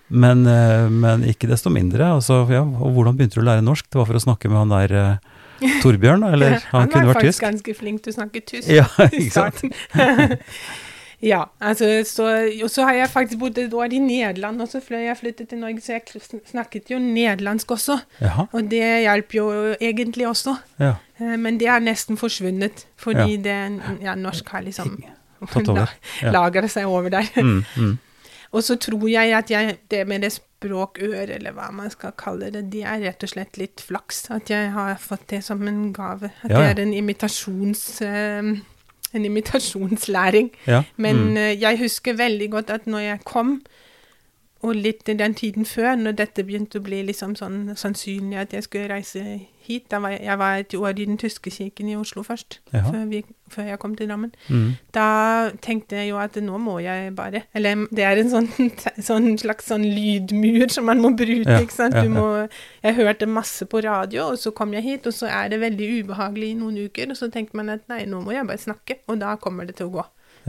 [0.09, 2.07] Men, eh, men ikke desto mindre.
[2.17, 3.91] Altså, ja, og hvordan begynte du å lære norsk?
[3.93, 6.61] Det var for å snakke med han der eh, Torbjørn, eller?
[6.71, 7.05] Han, Han, kunne vært tysk.
[7.05, 9.65] var vært faktisk ganske flink til å snakke tysk Ja, i ikke sant?
[9.65, 10.49] starten.
[11.23, 12.27] ja, altså, så,
[12.63, 15.59] og så har jeg faktisk bodd et år i Nederland også før jeg flyttet til
[15.59, 16.03] Norge, så jeg
[16.47, 17.97] snakket jo nederlandsk også.
[18.23, 18.45] Jaha.
[18.53, 19.49] Og det hjalp jo
[19.81, 20.55] egentlig også.
[20.79, 20.93] Ja.
[21.21, 23.57] Eh, Men det har nesten forsvunnet, fordi det,
[24.03, 24.99] ja, norsk har liksom.
[26.23, 26.31] Ja.
[26.35, 27.27] lagret seg over der.
[27.37, 27.99] Mm, mm.
[28.57, 32.49] Og så tror jeg at jeg, det med det språkøre, eller hva man skal kalle
[32.51, 34.25] det, det er rett og slett litt flaks.
[34.35, 36.31] At jeg har fått det som en gave.
[36.43, 36.73] At Ja, ja.
[36.75, 38.01] det er en imitasjons...
[38.03, 38.55] eh,
[39.15, 40.51] en imitasjonslæring.
[40.67, 40.83] Ja.
[40.97, 41.37] Men mm.
[41.37, 43.63] eh, jeg husker veldig godt at når jeg kom,
[44.67, 48.57] og litt i den tiden før, når dette begynte å bli liksom sånn sannsynlig at
[48.57, 49.21] jeg skulle reise
[49.69, 52.57] hit da var jeg, jeg var et år i den tyske kirken i Oslo først,
[52.73, 53.21] før, vi,
[53.53, 54.33] før jeg kom til Drammen.
[54.49, 54.73] Mm.
[54.97, 55.05] Da
[55.63, 58.49] tenkte jeg jo at nå må jeg bare Eller det er en sånn,
[59.11, 61.95] sånn slags sånn lydmur som man må bryte, Ja, ikke sant.
[61.95, 62.27] ja, Du må,
[62.83, 65.91] jeg hørte masse på radio, og så kom jeg hit, og så er det veldig
[66.01, 69.03] ubehagelig i noen uker, og så tenkte man at nei, nå må jeg bare snakke,
[69.07, 70.07] og da kommer det til å gå.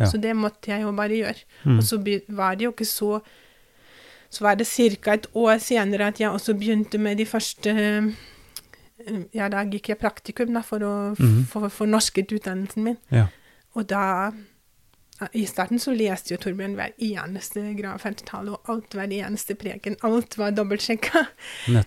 [0.07, 1.45] Så det måtte jeg jo bare gjøre.
[1.65, 1.77] Mm.
[1.77, 1.97] Og så
[2.31, 3.17] var det jo ikke så
[4.29, 5.13] Så var det ca.
[5.13, 8.11] et år senere at jeg også begynte med de første eh,
[9.33, 11.45] Ja, da gikk jeg praktikum da, for å Mhm.
[11.47, 12.97] få fornorsket utdannelsen min.
[13.11, 13.27] Ja.
[13.75, 14.31] Og da
[15.33, 19.97] I starten så leste jo Torbjørn hver eneste gravferdstale, og alt hver eneste preken.
[20.03, 21.25] Alt var dobbeltsjekka.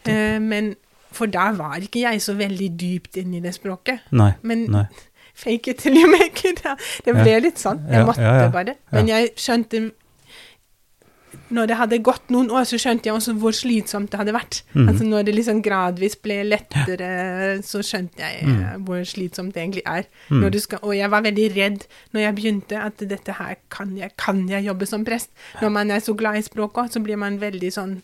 [0.07, 0.75] Eh, men
[1.13, 4.01] For da var ikke jeg så veldig dypt inne i det språket.
[4.13, 4.33] Nei.
[4.43, 4.85] Men Nei.
[5.35, 6.63] fake it till you make it.
[7.05, 7.39] Det ble Ja.
[7.39, 7.87] litt sånn.
[7.91, 8.49] Jeg måtte ja, ja.
[8.51, 8.77] bare.
[8.93, 9.93] Men jeg skjønte
[11.53, 14.63] Når det hadde gått noen år, så skjønte jeg også hvor slitsomt det hadde vært.
[14.73, 14.89] Mm.
[14.89, 17.13] Altså Når det liksom gradvis ble lettere,
[17.67, 18.85] så skjønte jeg mm.
[18.89, 20.09] hvor slitsomt det egentlig er.
[20.33, 20.49] Mm.
[20.63, 24.45] Skal, og jeg var veldig redd når jeg begynte, at dette her kan jeg, kan
[24.51, 25.33] jeg jobbe som prest.
[25.63, 27.99] Når man er så glad i språket, så blir man veldig sånn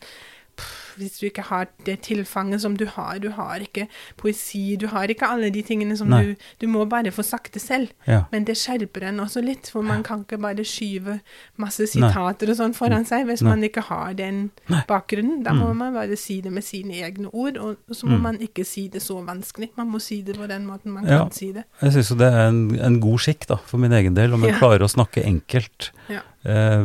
[0.98, 5.06] Hvis du ikke har det tilfanget som du har, du har ikke poesi, du har
[5.10, 6.22] ikke alle de tingene som Nei.
[6.24, 7.88] du Du må bare få sagt det selv.
[8.06, 8.24] Ja.
[8.32, 11.20] Men det skjerper en også litt, for man kan ikke bare skyve
[11.56, 13.50] masse sitater og sånn foran seg hvis Nei.
[13.50, 14.82] man ikke har den Nei.
[14.88, 15.42] bakgrunnen.
[15.44, 15.76] Da må Mm.
[15.78, 18.22] man bare si det med sine egne ord, og så må Mm.
[18.22, 19.70] man ikke si det så vanskelig.
[19.76, 21.18] Man må si det på den måten man Ja.
[21.24, 21.64] kan si det.
[21.82, 24.42] Jeg syns jo det er en, en god skikk, da, for min egen del, om
[24.42, 24.58] jeg Ja.
[24.58, 25.90] klarer å snakke enkelt.
[26.08, 26.20] Ja.
[26.46, 26.84] Eh,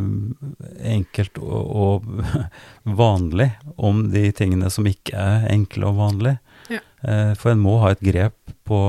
[0.90, 2.08] enkelt og, og
[3.04, 6.40] vanlig om de tingene som ikke er enkle og vanlige.
[6.74, 6.82] Ja.
[7.06, 8.36] Eh, for en må ha et grep
[8.66, 8.80] på,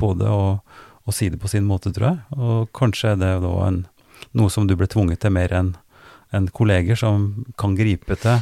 [0.00, 0.64] på det og,
[1.04, 2.40] og si det på sin måte, tror jeg.
[2.40, 3.84] Og kanskje er det da en,
[4.32, 5.74] noe som du ble tvunget til mer enn
[6.34, 8.40] en kolleger som kan gripe til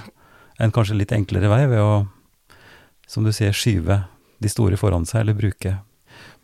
[0.63, 2.05] en kanskje litt enklere vei ved å,
[3.11, 4.05] som du sier, skyve
[4.43, 5.75] de store foran seg, eller bruke,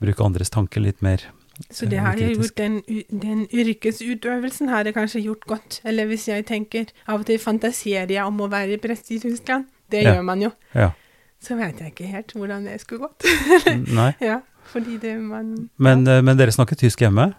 [0.02, 1.24] bruke andres tanker litt mer.
[1.70, 5.80] Så det Eh, har jeg gjort, den, den yrkesutøvelsen har jeg kanskje gjort godt.
[5.84, 9.66] Eller hvis jeg tenker, av og til fantaserer jeg om å være prest i Tyskland.
[9.90, 10.14] Det Ja.
[10.14, 10.50] gjør man jo.
[10.74, 10.90] Ja.
[11.40, 13.24] Så vet jeg ikke helt hvordan det skulle gått.
[13.94, 14.12] Nei.
[14.30, 14.40] ja,
[14.72, 17.34] fordi det man Men, eh, men dere snakker tysk hjemme?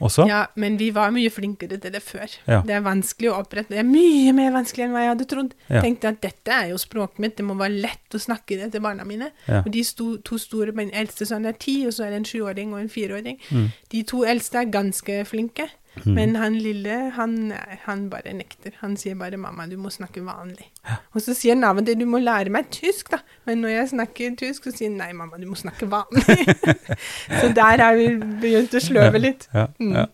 [0.00, 0.26] Også?
[0.28, 2.32] Ja, men vi var mye flinkere til det før.
[2.48, 2.60] Ja.
[2.66, 3.74] Det er vanskelig å opprette.
[3.74, 5.56] Det er mye mer vanskelig enn hva jeg hadde trodd.
[5.68, 5.82] Ja.
[5.84, 8.84] Tenkte at dette er jo språket mitt, det må være lett å snakke det til
[8.84, 9.30] barna mine.
[9.46, 9.62] Ja.
[9.64, 12.30] Og de sto, to store, min eldste sønn er ti, og så er det en
[12.32, 13.40] sjuåring og en fireåring.
[13.50, 13.68] Mm.
[13.92, 15.68] De to eldste er ganske flinke,
[16.04, 17.52] men han lille, han,
[17.84, 18.72] han bare nekter.
[18.80, 20.68] Han sier bare 'mamma, du må snakke vanlig'.
[21.14, 23.18] Og så sier og til 'du må lære meg tysk', da.
[23.46, 26.46] Men når jeg snakker tysk, så sier han 'nei, mamma, du må snakke vanlig'.
[27.40, 29.48] så der har vi begynt å sløve litt.
[29.52, 29.92] Ja, Mm.
[29.94, 30.06] ja.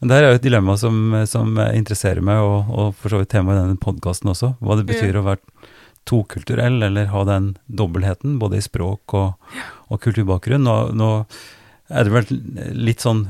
[0.00, 3.18] Men det her er jo et dilemma som, som interesserer meg, og, og for så
[3.22, 4.56] vidt temaet i denne podkasten også.
[4.60, 5.40] Hva det betyr å være
[6.04, 9.34] tokulturell, eller ha den dobbeltheten, både i språk og,
[9.88, 10.64] og kulturbakgrunn.
[10.66, 11.10] Nå, nå
[11.92, 13.26] er det vel litt sånn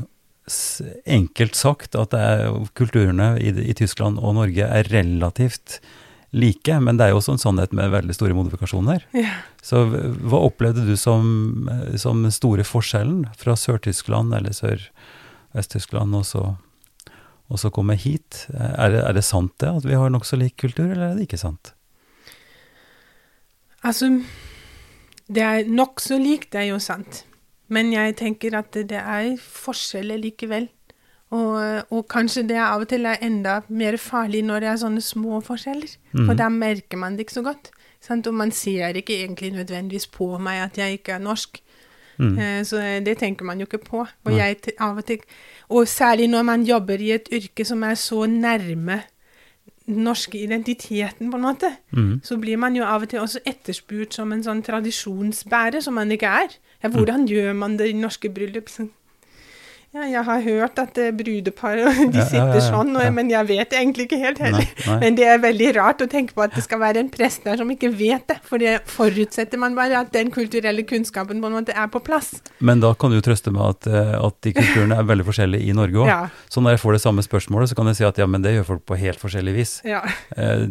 [1.07, 5.78] enkelt sagt at det er, kulturene i, i Tyskland og Norge er relativt
[6.33, 9.05] like, men det er jo også en sannhet med veldig store modifikasjoner.
[9.14, 9.37] Ja.
[9.62, 11.68] Så hva opplevde du som,
[12.00, 16.46] som den store forskjellen fra Sør-Tyskland eller Sør-Vest-Tyskland, og så,
[17.52, 18.46] og så komme hit?
[18.57, 21.28] Er det, er det sant det, at vi har nokså lik kultur, eller er det
[21.28, 21.74] ikke sant?
[23.83, 24.09] Altså,
[25.28, 27.26] det er nokså likt, det er jo sant.
[27.68, 30.68] Men jeg tenker at det, er forskjeller likevel.
[31.33, 35.01] Og, og kanskje det av og til er enda mer farlig når det er sånne
[35.01, 35.94] små forskjeller.
[36.12, 36.37] For Mhm.
[36.37, 37.70] da merker man det ikke så godt.
[38.01, 38.27] Sant?
[38.27, 41.61] Og man ser ikke egentlig nødvendigvis på meg at jeg ikke er norsk.
[42.18, 42.38] Mm.
[42.38, 44.07] Eh, Så det tenker man jo ikke på.
[44.27, 45.18] Og, jeg, av og, til,
[45.70, 49.03] og særlig når man jobber i et yrke som er så nærme
[49.87, 52.20] den norske identiteten, på en måte, Mm.
[52.22, 56.11] så blir man jo av og til også etterspurt som en sånn tradisjonsbærer, som man
[56.12, 56.48] ikke er.
[56.90, 58.68] Hvordan gjør man det i norske bryllup?
[58.68, 58.88] Så,
[59.92, 61.76] ja, jeg har hørt at er brudepar,
[62.14, 64.64] de sitter sånn, og, men jeg vet det egentlig ikke helt heller.
[64.64, 64.94] Nei, nei.
[65.02, 67.61] Men det er veldig rart å tenke på at det skal være en prest der
[67.61, 71.57] som ikke vet det, for det forutsetter man bare at den kulturelle kunnskapen på en
[71.59, 72.31] måte er på plass.
[72.64, 75.68] Men da kan du jo trøste med at, eh, at de kulturene er veldig forskjellige
[75.68, 76.09] i Norge òg.
[76.09, 78.40] Ja, Så når jeg får det samme spørsmålet, så kan jeg si at ja, men
[78.44, 79.74] det gjør folk på helt forskjellig vis.
[79.85, 80.00] ja.
[80.37, 80.64] Eh,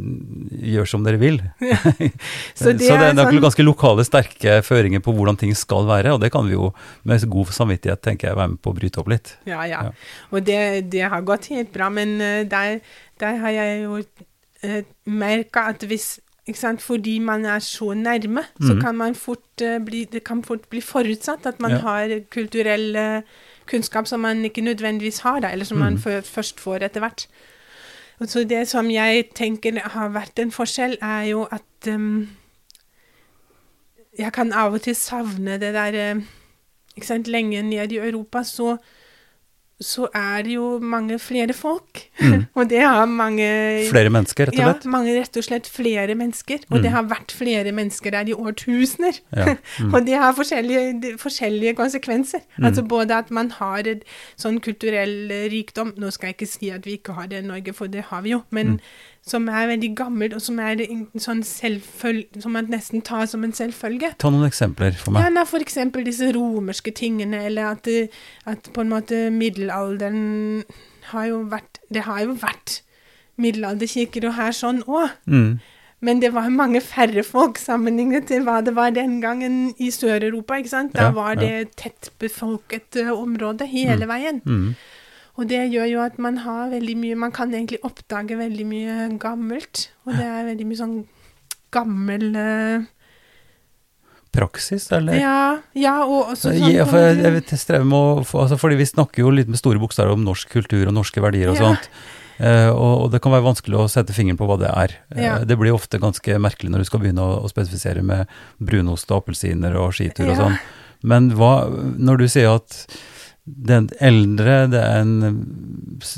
[0.72, 1.38] gjør som dere vil.
[1.62, 5.86] Så så det det, er er sånn- ganske lokale, sterke føringer på hvordan ting skal
[5.90, 6.72] være, og det kan vi jo
[7.08, 9.36] med god samvittighet tenker jeg være med på å bryte opp litt.
[9.50, 9.84] Ja, ja.
[9.88, 9.92] Ja.
[10.32, 10.58] Og det,
[10.92, 12.80] det har gått helt bra, men eh, der,
[13.22, 16.82] der har jeg jo uh, merka at hvis ikke sant?
[16.82, 18.82] Fordi man er så nærme, så Mhm.
[18.82, 21.78] kan man fort uh, bli, det kan fort bli forutsatt at man Ja.
[21.86, 23.22] har kulturell eh,
[23.70, 26.24] kunnskap som man ikke nødvendigvis har, da, eller som man Mhm.
[26.24, 27.28] først får etter hvert.
[28.20, 32.28] Og så det som jeg tenker har vært en forskjell, er jo at um,
[34.20, 36.22] jeg kan av og til savne det der uh,
[36.98, 38.76] ikke sant, Lenge ned i Europa så,
[39.82, 42.04] så er det jo mange flere folk.
[42.22, 42.46] Mm.
[42.58, 43.48] og det har mange
[43.90, 44.86] Flere mennesker, rett og slett?
[44.86, 46.60] ja, mange rett og slett flere mennesker.
[46.70, 46.82] Og Mm.
[46.84, 49.20] det har vært flere mennesker der i årtusener.
[49.36, 49.56] Ja.
[49.82, 49.94] Mm.
[49.96, 52.42] og det har forskjellige, de- forskjellige konsekvenser.
[52.58, 52.66] Mm.
[52.66, 54.04] Altså både at man har et
[54.38, 57.74] sånn kulturell rikdom Nå skal jeg ikke si at vi ikke har det i Norge,
[57.74, 58.44] for det har vi jo.
[58.52, 58.80] Men Mm.
[59.22, 60.80] Som er veldig gammelt, og som er
[61.22, 64.16] sånn som man nesten tar som en selvfølge.
[64.18, 65.34] Ta noen eksempler for Ja, meg.
[65.36, 67.88] nei, for eksempel disse romerske tingene, eller at,
[68.50, 70.64] at på en måte middelalderen
[71.12, 72.82] har jo vært Det har jo vært
[73.42, 75.12] middelalderkirker og her sånn òg.
[75.28, 75.60] Mm.
[76.02, 80.58] Men det var mange færre folk sammenlignet til hva det var den gangen i Sør-Europa.
[80.58, 80.94] ikke sant?
[80.98, 81.64] Da Ja, var det ja.
[81.78, 84.42] tettbefolket befolket område hele veien.
[84.46, 84.76] Mm.
[85.42, 88.96] Og det gjør jo at man har veldig mye Man kan egentlig oppdage veldig mye
[89.22, 89.88] gammelt.
[90.06, 90.98] Og det er veldig mye sånn
[91.74, 92.84] gammel eh,
[94.32, 95.18] Praksis, eller?
[95.20, 95.40] Ja,
[95.76, 97.20] ja, og også sånn Ja, for jeg,
[97.52, 100.54] jeg strever med å altså, Fordi vi snakker jo litt med store bokstaver om norsk
[100.54, 101.72] kultur og norske verdier og Ja.
[101.74, 101.90] sånt.
[102.42, 104.94] Uh, og, og det kan være vanskelig å sette fingeren på hva det er.
[105.14, 105.34] Ja.
[105.36, 109.12] Uh, det blir ofte ganske merkelig når du skal begynne å, å spesifisere med brunost
[109.14, 110.40] og appelsiner og skitur og Ja.
[110.40, 110.56] sånn.
[111.06, 111.52] Men hva,
[112.02, 112.80] når du sier at
[113.46, 115.38] den eldre, det er en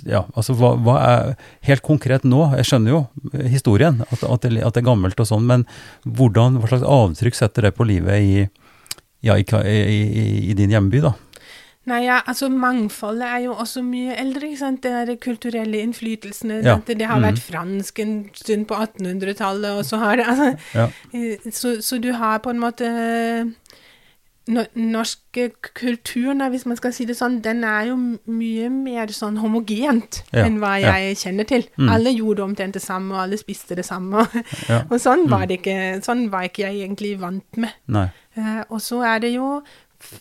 [0.05, 1.29] Ja, altså hva, hva er
[1.67, 3.01] Helt konkret nå, jeg skjønner jo
[3.47, 5.63] historien, at, at, det, at det er gammelt og sånn, men
[6.03, 8.33] hvordan, hva slags avtrykk setter det på livet i,
[9.23, 10.01] ja, i, i,
[10.51, 11.13] i, din hjemby, da?
[11.87, 14.47] Nei, ja, altså Mangfoldet er jo også mye eldre.
[14.47, 14.83] ikke sant?
[14.85, 16.61] Det der kulturelle innflytelsene.
[16.63, 16.77] Ja.
[16.87, 20.85] Det har vært fransk en stund på 1800-tallet, og så har det altså, Ja.
[21.11, 22.87] eh, så, så du har på en måte
[24.47, 25.37] Norsk
[25.73, 27.95] kultur, hvis man skal si det sånn, den er jo
[28.27, 30.97] mye mer sånn homogent Ja, enn hva ja.
[30.99, 31.63] jeg kjenner til.
[31.79, 31.89] Mm.
[31.95, 34.25] Alle gjorde omtrent det samme, og alle spiste det samme.
[34.67, 34.81] Ja.
[34.91, 35.47] Og sånn var Mm.
[35.47, 37.71] det ikke, sånn var ikke jeg egentlig vant med.
[37.87, 38.09] Nei.
[38.35, 39.61] Eh, og så er det jo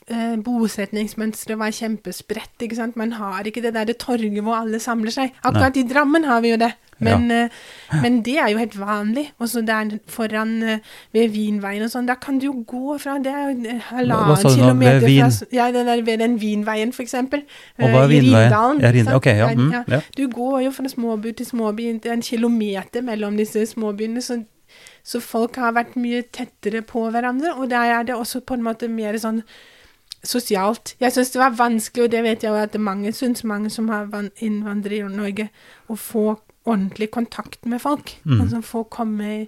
[0.08, 2.62] eh, Bosetningsmønsteret var kjempespredt.
[2.62, 2.96] ikke sant?
[2.96, 5.32] Man har ikke det der torget hvor alle samler seg.
[5.42, 6.72] Akkurat i Drammen har vi jo det.
[7.02, 8.00] Men, ja.
[8.02, 9.26] men det er jo helt vanlig.
[9.38, 10.78] Og så der foran eh,
[11.12, 14.40] ved Vinveien og sånn, da kan du jo gå fra Det er jo eh, halvannen
[14.42, 14.56] sånn?
[14.60, 15.24] Kilometer Vin?
[15.24, 17.44] fra Ja, den der, ved den Vinveien, for eksempel.
[17.78, 18.48] Og hva er eh, i Vinveien?
[18.52, 18.80] Rindalen,
[19.42, 20.00] Ja, mm, ja.
[20.16, 24.40] Du går jo fra småby til småby, det er en kilometer mellom disse småbyene, så,
[25.04, 28.66] så folk har vært mye tettere på hverandre, og der er det også på en
[28.66, 29.42] måte mer sånn
[30.22, 30.94] sosialt.
[31.02, 33.88] Jeg syns det var vanskelig, og det vet jeg jo at mange syns, mange som
[33.90, 35.48] har innvandrere i Norge,
[35.90, 36.26] å få
[36.64, 38.14] ordentlig kontakt med folk.
[38.40, 39.46] Altså få komme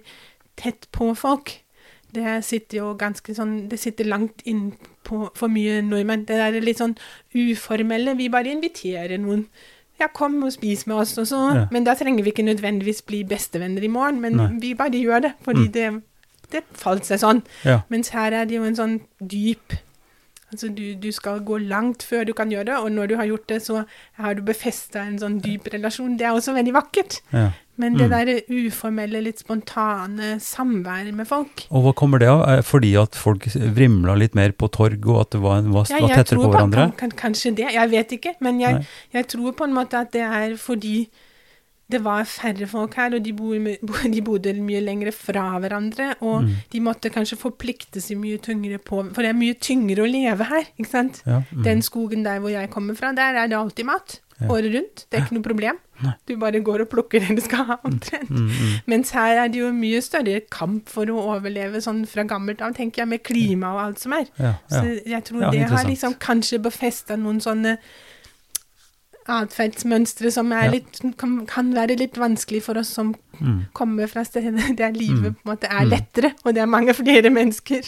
[0.57, 1.61] tett på folk.
[2.15, 4.73] Det sitter jo ganske sånn Det sitter langt inn
[5.03, 6.25] på for mye nordmenn.
[6.25, 6.95] Det er litt sånn
[7.35, 8.15] uformelle.
[8.15, 9.47] Vi bare inviterer noen.
[9.99, 11.67] Ja, kom og spis med oss, og så Ja.
[11.71, 14.47] Men da trenger vi ikke nødvendigvis bli bestevenner i morgen, men Nei.
[14.47, 14.61] Mm.
[14.61, 16.01] vi bare gjør det, fordi det,
[16.51, 17.43] det falt seg sånn.
[17.63, 17.81] Ja.
[17.89, 19.73] Mens her er det jo en sånn dyp
[20.55, 23.27] Altså du, du skal gå langt før du kan gjøre det, og når du har
[23.27, 23.83] gjort det, så
[24.21, 26.15] har du befesta en sånn dyp relasjon.
[26.17, 27.19] Det er også veldig vakkert.
[27.35, 27.51] ja.
[27.75, 32.61] Men det der uformelle, litt spontane samværet med folk Og hva kommer det av?
[32.63, 36.13] Fordi at folk vrimla litt mer på torg, og at det var, var, Ja, var
[36.15, 36.85] tettere på på- hverandre?
[37.01, 38.35] Kan, kanskje det, jeg vet ikke.
[38.39, 41.09] Men jeg, jeg tror på en måte at det er fordi
[41.91, 43.51] det var færre folk her, og de, bo,
[43.87, 46.15] bo- de bodde mye lengre fra hverandre.
[46.21, 46.51] Og Mm.
[46.73, 50.47] de måtte kanskje forplikte seg mye tyngre på For det er mye tyngre å leve
[50.49, 51.21] her, ikke sant?
[51.25, 51.63] Ja, mm.
[51.63, 54.19] Den skogen der hvor jeg kommer fra, der er det alltid mat.
[54.41, 54.49] Ja.
[54.51, 55.05] Året rundt.
[55.09, 55.77] Det er ikke noe problem.
[56.27, 58.27] Du bare går og plukker det du skal ha, omtrent.
[58.29, 58.73] Mm, mm.
[58.91, 62.73] Mens her er det jo mye større kamp for å overleve sånn fra gammelt av,
[62.75, 64.25] tenker jeg, med klima og alt som er.
[64.35, 64.51] Ja.
[64.67, 67.77] Så jeg tror det har liksom kanskje befesta noen sånne
[69.27, 73.65] atferdsmønstre som litt, kan, kan være litt vanskelig for oss som Mm.
[73.73, 75.33] kommer fra steder der livet Mm.
[75.35, 75.89] på en måte er Mm.
[75.91, 77.81] lettere, og det er mange flere mennesker.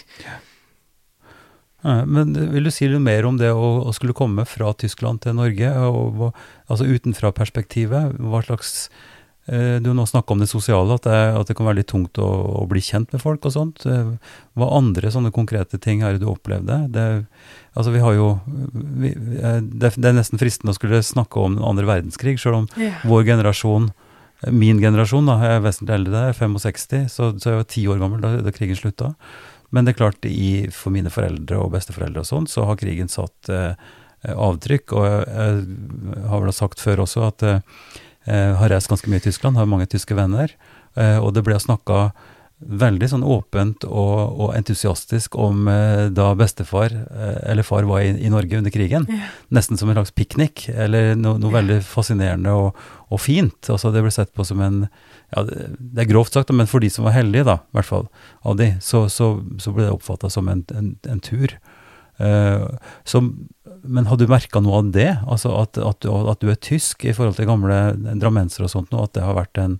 [1.85, 5.21] Ja, Men vil du si litt mer om det å, å skulle komme fra Tyskland
[5.21, 6.33] til Norge, og,
[6.69, 8.17] altså utenfra perspektivet?
[8.17, 8.89] Hva slags
[9.47, 12.19] Du har nå snakka om det sosiale, at det, at det kan være litt tungt
[12.19, 12.27] å,
[12.61, 13.85] å bli kjent med folk og sånt.
[13.87, 14.09] Eh,
[14.59, 16.81] Hva andre sånne konkrete ting er det du opplevde?
[16.91, 17.05] Det,
[17.71, 18.27] altså vi har jo
[18.99, 22.63] vi, eh, det, det er nesten fristende å skulle snakke om den andre verdenskrig, sjøl
[22.63, 22.99] om yeah.
[23.07, 23.91] vår generasjon
[24.53, 27.85] Min generasjon da, jeg er vesentlig eldre, jeg er 65, så, så jeg var ti
[27.89, 29.15] år gammel da, da krigen slutta.
[29.73, 33.09] Men det er klart, i, for mine foreldre og besteforeldre og sånn, så har krigen
[33.09, 33.73] satt eh,
[34.29, 34.93] avtrykk.
[34.93, 35.63] Og jeg,
[36.13, 37.81] jeg har vel sagt før også at eh,
[38.27, 40.51] har reist ganske mye i Tyskland, har mange tyske venner.
[40.97, 42.11] Eh, og det ble snakka
[42.57, 48.15] veldig sånn åpent og, og entusiastisk om eh, da bestefar eh, eller far var i,
[48.17, 49.05] i Norge under krigen.
[49.13, 49.27] Ja.
[49.53, 51.59] Nesten som en slags piknik, eller no, noe Ja.
[51.59, 52.79] veldig fascinerende og,
[53.13, 53.69] og fint.
[53.69, 54.87] Altså det ble sett på som en
[55.35, 58.07] ja, det er grovt sagt, men for de som var heldige, da, i hvert fall,
[58.47, 61.53] av de, så, så, så ble det oppfatta som en, en, en tur.
[62.17, 62.63] Eh,
[63.05, 63.21] så,
[63.83, 65.09] men har du merka noe av det?
[65.27, 67.77] Altså at, at, du, at du er tysk i forhold til gamle
[68.19, 69.77] drammensere og sånt, nå, at det har vært en,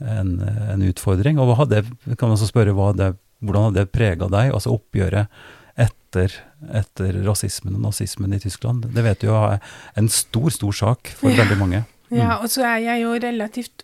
[0.00, 0.32] en,
[0.74, 1.40] en utfordring?
[1.42, 1.84] Og hadde,
[2.18, 3.12] kan man så spørre, hadde,
[3.44, 5.26] hvordan hadde det prega deg, altså oppgjøret
[5.80, 6.36] etter,
[6.70, 8.86] etter rasismen og nazismen i Tyskland?
[8.94, 9.58] Det vet du jo er
[9.98, 11.42] en stor, stor sak for Ja.
[11.42, 11.84] veldig mange.
[12.14, 13.82] Ja, og så er jeg jo relativt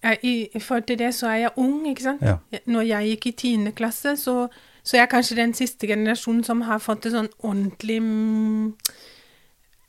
[0.00, 2.22] jeg, I i forhold til det så er jeg ung, ikke sant.
[2.24, 2.38] Ja.
[2.64, 4.46] Når jeg gikk i tiende klasse, så,
[4.82, 8.74] så jeg er kanskje den siste generasjonen som har fått det sånn ordentlig mm,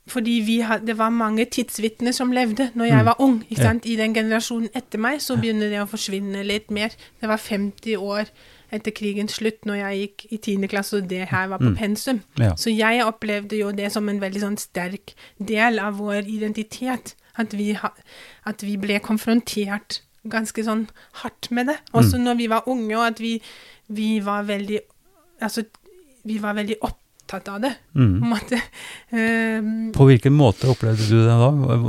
[0.06, 3.04] Fordi vi had, det var mange tidsvitner som levde når jeg Mm.
[3.06, 3.44] var ung.
[3.50, 3.86] ikke sant?
[3.86, 6.88] I den generasjonen etter meg så begynner det å forsvinne litt mer.
[7.20, 8.26] Det var 50 år
[8.72, 11.76] etter krigens slutt når jeg gikk i tiende klasse, og det her var på Mm.
[11.76, 12.20] pensum.
[12.36, 12.54] Ja.
[12.56, 17.14] Så jeg opplevde jo det som en veldig sånn sterk del av vår identitet.
[17.38, 17.90] At vi, ha,
[18.44, 20.86] at vi ble konfrontert ganske sånn
[21.22, 21.78] hardt med det.
[21.98, 23.40] Også når vi var unge, og at vi,
[23.90, 24.80] vi var veldig
[25.42, 25.64] Altså,
[26.24, 28.22] vi var veldig opptatt av det, på Mm.
[28.22, 28.58] en måte.
[29.10, 31.48] Um, På hvilken måte opplevde du det da?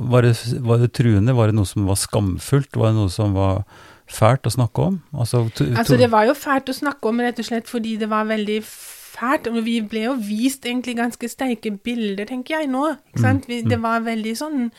[0.09, 0.31] Var det,
[0.65, 1.35] var det truende?
[1.37, 2.73] Var det noe som var skamfullt?
[2.75, 3.63] Var det noe som var
[4.09, 4.97] fælt å snakke om?
[5.13, 5.43] Altså,
[5.77, 8.57] Altså, det var jo fælt å snakke om, rett og slett fordi det var veldig
[8.65, 9.47] fælt.
[9.53, 12.95] Og vi ble jo vist egentlig ganske sterke bilder, tenker jeg nå.
[13.13, 13.45] Ikke sant?
[13.47, 14.71] Vi, det var veldig sånn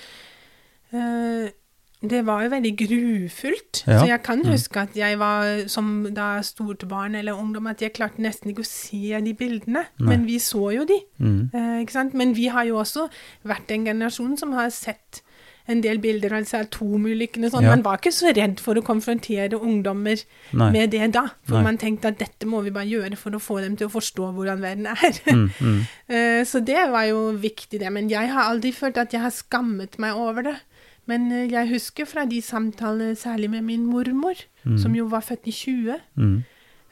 [0.93, 1.53] eh,
[2.11, 3.83] Det var jo veldig grufullt.
[3.87, 3.99] Ja.
[3.99, 7.95] Så jeg kan huske at jeg var som da stort barn eller ungdom, at jeg
[7.97, 9.87] klarte nesten ikke å se de bildene.
[9.99, 10.09] Nei.
[10.13, 11.01] Men vi så jo de.
[11.19, 11.51] mm.
[11.55, 12.15] Eh, ikke sant?
[12.15, 13.09] Men vi har jo også
[13.45, 15.23] vært en generasjon som har sett
[15.71, 17.49] en del bilder av disse atomulykkene.
[17.49, 17.65] og Sånn.
[17.65, 17.73] Ja.
[17.73, 20.21] Man var ikke så redd for å konfrontere ungdommer
[20.53, 20.71] Nei.
[20.75, 21.25] med det da.
[21.49, 21.65] For Nei.
[21.71, 24.29] man tenkte at dette må vi bare gjøre for å få dem til å forstå
[24.37, 25.21] hvordan verden er.
[25.31, 25.83] Mm, mm.
[26.15, 27.89] Eh, så det var jo viktig, det.
[27.89, 30.53] Men jeg har aldri følt at jeg har skammet meg over det.
[31.07, 34.35] Men eh, jeg husker fra de samtalene, særlig med min mormor,
[34.81, 36.43] som jo var født i 20, Mm.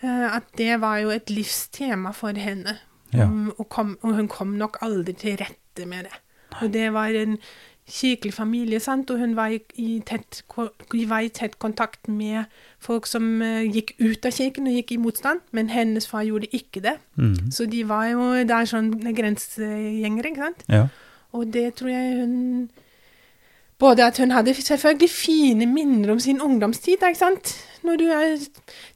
[0.03, 2.77] eh, at det var jo et livstema for henne.
[3.13, 3.25] Ja.
[3.27, 6.13] Um, og, kom, og hun kom nok aldri til rette med det.
[6.63, 7.39] Og det var en
[7.89, 9.11] kirkelig familie, sant?
[9.11, 10.43] og hun var i, i, tett,
[11.09, 12.45] var i tett kontakt med
[12.81, 16.47] folk som eh, gikk ut av kirken og gikk i motstand, men hennes far gjorde
[16.53, 16.95] ikke det.
[17.17, 17.51] Mm.
[17.51, 20.65] Så de var jo der sånn grensegjengere, ikke sant.
[20.69, 20.87] Ja.
[21.33, 22.71] Og det tror jeg hun
[23.83, 27.55] Både at hun hadde selvfølgelig fine minner om sin ungdomstid, ikke sant.
[27.83, 28.37] Når du er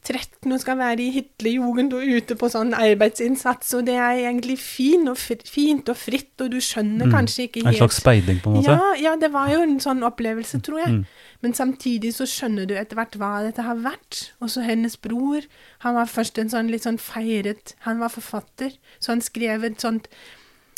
[0.07, 4.61] 13 og skal være i Hitlerjugend og ute på sånn arbeidsinnsats, og det er egentlig
[4.63, 8.53] fin og fint og fritt, og du skjønner kanskje ikke helt En slags speiding, på
[8.53, 8.77] en måte?
[8.77, 10.95] ja, ja, det var jo en sånn opplevelse, tror jeg.
[11.01, 11.05] Mm.
[11.43, 14.23] Men samtidig så skjønner du etter hvert hva dette har vært.
[14.39, 15.51] Også hennes bror,
[15.83, 19.83] han var først en sånn litt sånn feiret Han var forfatter, så han skrev et
[19.83, 20.07] sånt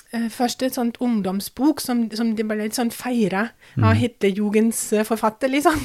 [0.08, 5.50] Først et sånt ungdomsbok som, som de ble litt sånn feira av Hitlerjugens eh, forfatter,
[5.52, 5.76] liksom.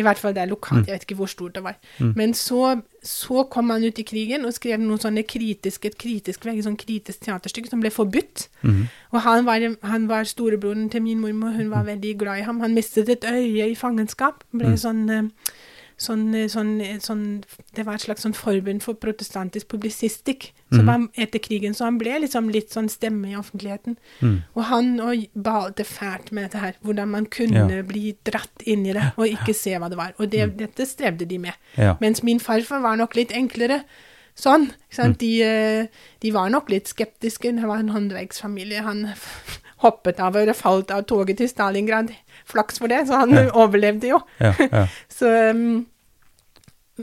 [0.00, 1.76] I hvert fall det er lokalt, jeg vet ikke hvor stort det var.
[2.16, 6.48] Men så, så kom han ut i krigen og skrev noen sånne kritiske, et kritisk,
[6.48, 8.46] veldig sånn kritisk teaterstykke som ble forbudt.
[8.64, 8.86] Mm.
[9.12, 12.64] Og han var, han var storebroren til min mormor, hun var veldig glad i ham.
[12.64, 14.40] Han mistet et øye i fangenskap.
[14.56, 15.28] Ble sånn, eh,
[15.98, 17.44] sånn, eh, sånn, eh, sånn
[17.74, 20.52] Det var et slags sånn forbund for protestantisk publisistikk.
[20.72, 23.96] Så var, etter krigen, så han ble liksom litt sånn stemme i offentligheten.
[24.20, 24.42] Mm.
[24.56, 27.82] Og han og balte fælt med dette her, hvordan man kunne Ja.
[27.82, 30.12] bli dratt inn i det og ikke se hva det var.
[30.18, 31.54] Og det, dette strevde de med.
[31.76, 31.96] Ja.
[32.00, 33.84] Mens min farfar var nok litt enklere.
[34.36, 34.66] Sånn.
[34.90, 35.18] Ikke sant?
[35.18, 35.86] De, eh,
[36.20, 37.54] de var nok litt skeptiske.
[37.56, 38.82] Det var en håndverksfamilie.
[38.82, 39.14] Han
[39.84, 42.12] hoppet av og falt av toget til Stalingrad.
[42.48, 44.20] Flaks for det, så han overlevde jo.
[44.40, 44.86] Ja, ja.
[45.18, 45.86] Så, um,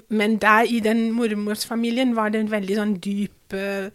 [0.10, 3.92] men der i den mormorsfamilien var det en veldig sånn dyp eh,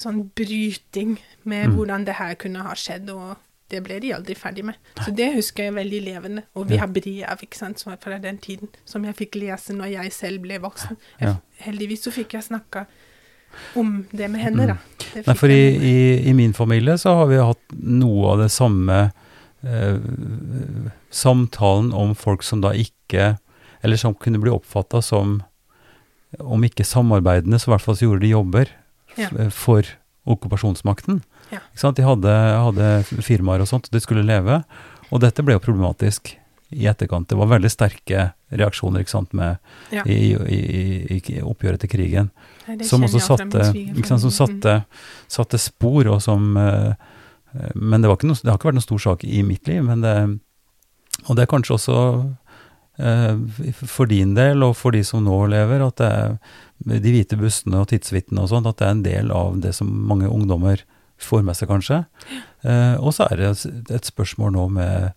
[0.00, 1.14] sånn bryting
[1.48, 3.38] med hvordan det her kunne ha skjedd, og
[3.70, 4.76] det ble de aldri ferdig med.
[5.04, 6.42] Så det husker jeg veldig levende.
[6.58, 10.12] Og vi har brev ikke sant, fra den tiden, som jeg fikk lese når jeg
[10.12, 10.98] selv ble voksen.
[11.20, 11.34] Jeg, Ja.
[11.60, 12.86] Heldigvis så fikk jeg snakka
[13.76, 14.76] om det med henne, da.
[15.14, 15.24] Mm.
[15.26, 15.94] Nei, for i, i,
[16.30, 18.98] i min familie så har vi hatt noe av det samme
[19.66, 19.96] eh,
[21.10, 23.36] samtalen om folk som da ikke
[23.82, 25.38] Eller som kunne bli oppfatta som
[26.38, 28.68] om ikke samarbeidende, så i hvert fall så gjorde de jobber
[29.16, 29.26] Ja.
[29.50, 29.82] for
[30.30, 31.22] okkupasjonsmakten.
[31.50, 31.58] Ja.
[31.96, 32.90] De hadde, hadde
[33.24, 34.60] firmaer og sånt, de skulle leve.
[35.10, 36.36] Og dette ble jo problematisk
[36.72, 37.28] i etterkant.
[37.28, 39.58] Det var veldig sterke reaksjoner ikke sant, med,
[39.92, 40.02] Ja.
[40.06, 40.60] i, i,
[41.18, 42.30] i, oppgjøret til krigen
[42.68, 43.64] Nei, som også satte,
[44.06, 44.74] sant, som satte,
[45.28, 46.94] satte spor, og som eh,
[47.74, 49.82] Men det, var ikke noe, det har ikke vært noen stor sak i mitt liv,
[49.82, 50.14] men det
[51.28, 51.96] Og det er kanskje også
[52.98, 53.36] eh,
[53.74, 57.90] for din del, og for de som nå lever, at det de hvite bussene og
[57.90, 60.80] tidsvitnene og sånt, at det er en del av det som mange ungdommer
[61.20, 61.98] får med seg, kanskje.
[62.64, 65.12] Eh, og så er det et- et spørsmål nå med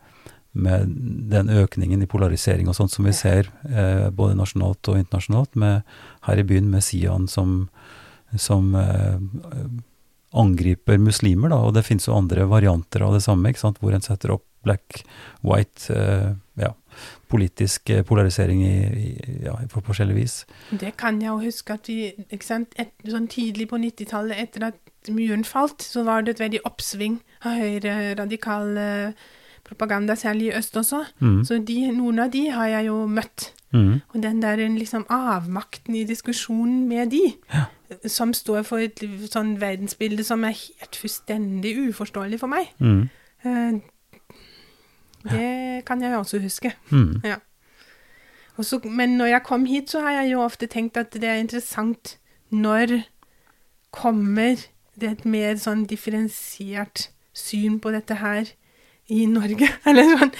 [0.54, 0.93] med
[1.34, 5.82] den økningen i polarisering og sånt som vi ser eh, både nasjonalt og internasjonalt, med
[6.28, 7.68] her i byen med Sian som,
[8.38, 9.18] som eh,
[10.34, 13.93] angriper muslimer, da, og det finnes jo andre varianter av det samme, ikke sant, hvor
[13.93, 15.04] en setter opp black,
[15.41, 16.32] white, eh,
[16.62, 16.72] ja,
[17.28, 18.78] politisk eh, polarisering i,
[19.10, 19.12] i,
[19.45, 20.38] ja, på forskjellig vis.
[20.72, 21.99] Det kan jeg jo huske at vi
[22.30, 26.45] ikke sant, et, Sånn tidlig på 90-tallet, etter at muren falt, så var det et
[26.45, 29.32] veldig oppsving av høyre radikale eh,
[29.74, 31.03] propaganda, særlig i øst også.
[31.19, 31.43] Mm.
[31.45, 33.51] Så de, noen av de har jeg jo møtt.
[33.74, 34.01] Mm.
[34.13, 37.21] Og den der liksom avmakten i diskusjonen med de,
[38.09, 39.01] som står for et
[39.32, 43.09] sånn verdensbilde som er helt fullstendig uforståelig for meg, Mm.
[43.45, 43.82] eh,
[45.24, 46.74] det kan jeg også huske.
[46.91, 47.21] Mm.
[47.24, 47.36] Ja.
[48.57, 51.39] Også, men når jeg kom hit, så har jeg jo ofte tenkt at det er
[51.41, 52.17] interessant
[52.51, 53.03] når
[53.91, 54.55] kommer
[54.99, 58.51] det et mer sånn differensiert syn på dette her
[59.08, 59.68] i Norge.
[59.89, 60.34] Eller sånn.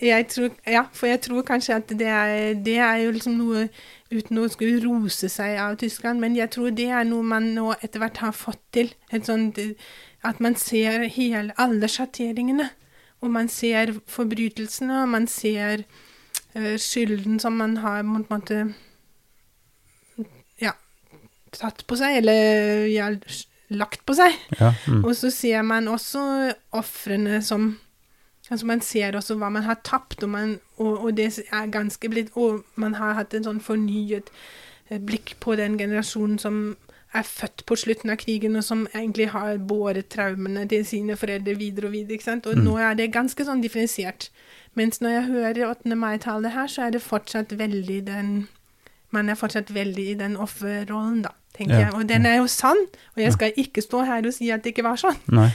[0.00, 3.66] Jeg tror, ja, for jeg tror kanskje at det er, det er jo liksom noe
[4.10, 7.70] uten å skulle rose seg av Tyskland, men jeg tror det er noe man nå
[7.78, 8.92] etter hvert har fått til.
[9.14, 9.60] Et sånt,
[10.26, 12.70] at man ser hele, alle sjatteringene.
[13.20, 15.84] Og man ser forbrytelsene, og man ser
[16.56, 18.62] uh, skylden som man har på en måte
[20.60, 20.72] ja,
[21.52, 23.10] tatt på seg, eller ja,
[23.76, 24.34] lagt på seg.
[24.56, 25.04] Ja, mm.
[25.04, 26.22] Og så ser man også
[26.80, 27.74] ofrene som
[28.50, 32.08] Altså man ser også hva man har tapt, og, man, og, og det er ganske
[32.10, 34.30] blitt Og man har hatt en sånn fornyet
[34.90, 36.62] eh, blikk på den generasjonen som
[37.14, 41.56] er født på slutten av krigen, og som egentlig har båret traumene til sine foreldre
[41.58, 42.14] videre og videre.
[42.14, 42.46] ikke sant?
[42.46, 44.28] Og nå er det ganske sånn differensiert.
[44.78, 45.96] Mens når jeg hører 8.
[45.98, 48.48] mai-tallet her, så er det fortsatt veldig den
[49.10, 51.94] Man er fortsatt veldig i den offerrollen, da, tenker Ja, jeg.
[51.98, 52.78] Og den er jo sann,
[53.16, 55.16] og jeg skal ikke stå her og si at det ikke var sånn.
[55.34, 55.48] Nei.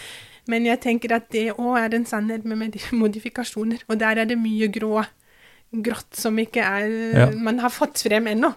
[0.48, 3.84] Men jeg tenker at det òg er en sannhet med modifikasjoner.
[3.90, 5.06] Og der er det mye grå,
[5.76, 6.86] grått som ikke er
[7.16, 7.26] Ja.
[7.36, 8.54] man har fått frem ennå.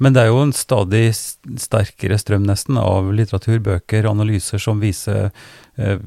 [0.00, 1.10] Men det er jo en stadig
[1.58, 5.30] sterkere strøm nesten av litteratur, bøker, analyser som viser
[5.78, 5.98] eh,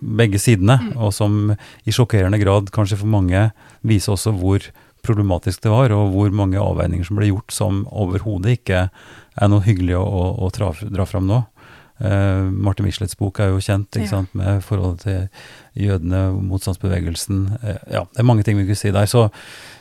[0.00, 0.96] begge sidene, Mm.
[0.96, 1.50] og som
[1.86, 3.50] i sjokkerende grad, kanskje for mange,
[3.84, 4.60] viser også hvor
[5.06, 9.60] problematisk det var, og hvor mange avveininger som ble gjort som overhodet ikke er noe
[9.62, 11.44] hyggelig å, å, å dra fram nå.
[11.98, 14.06] Eh, Martin Michelets bok er jo kjent Ja.
[14.06, 15.28] sant, med forholdet til
[15.86, 17.58] jødene, motstandsbevegelsen.
[17.62, 19.06] uh, ja, det er mange ting vi kunne si der.
[19.06, 19.30] Så,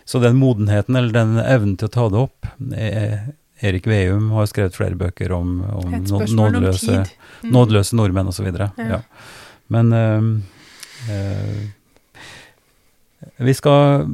[0.05, 4.45] så den modenheten, eller den evnen til å ta det opp er, Erik Veum har
[4.45, 7.05] skrevet flere bøker om, om nådeløse.
[7.43, 7.51] Mm.
[7.51, 8.47] nådeløse nordmenn osv.
[8.51, 8.69] Ja.
[8.77, 9.01] Ja.
[9.67, 10.41] Men uh,
[11.11, 11.71] eh,
[13.37, 14.07] vi skal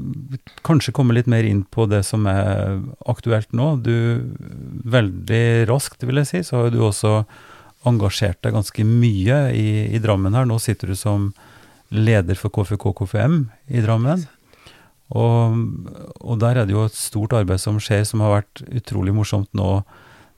[0.64, 3.76] kanskje komme litt mer inn på det som er aktuelt nå.
[3.84, 4.34] Du,
[4.86, 7.26] veldig raskt, vil jeg si, så har du også
[7.88, 10.46] engasjert deg ganske mye i, i Drammen her.
[10.46, 11.32] Nå sitter du som
[11.92, 14.28] leder for KFK-KFM i Drammen.
[15.12, 15.58] Og,
[16.24, 19.50] og der er det jo et stort arbeid som skjer, som har vært utrolig morsomt
[19.58, 19.82] nå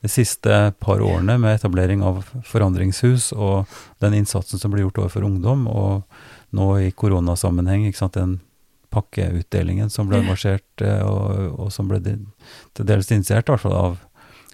[0.03, 0.51] de siste
[0.83, 3.69] par årene med etablering av forandringshus og
[4.03, 6.03] den innsatsen som blir gjort overfor ungdom, og
[6.57, 8.41] nå i koronasammenheng, ikke sant, den
[8.93, 13.77] pakkeutdelingen som ble engasjert, eh, og, og som ble til dels initiert, i hvert fall
[13.77, 13.95] av,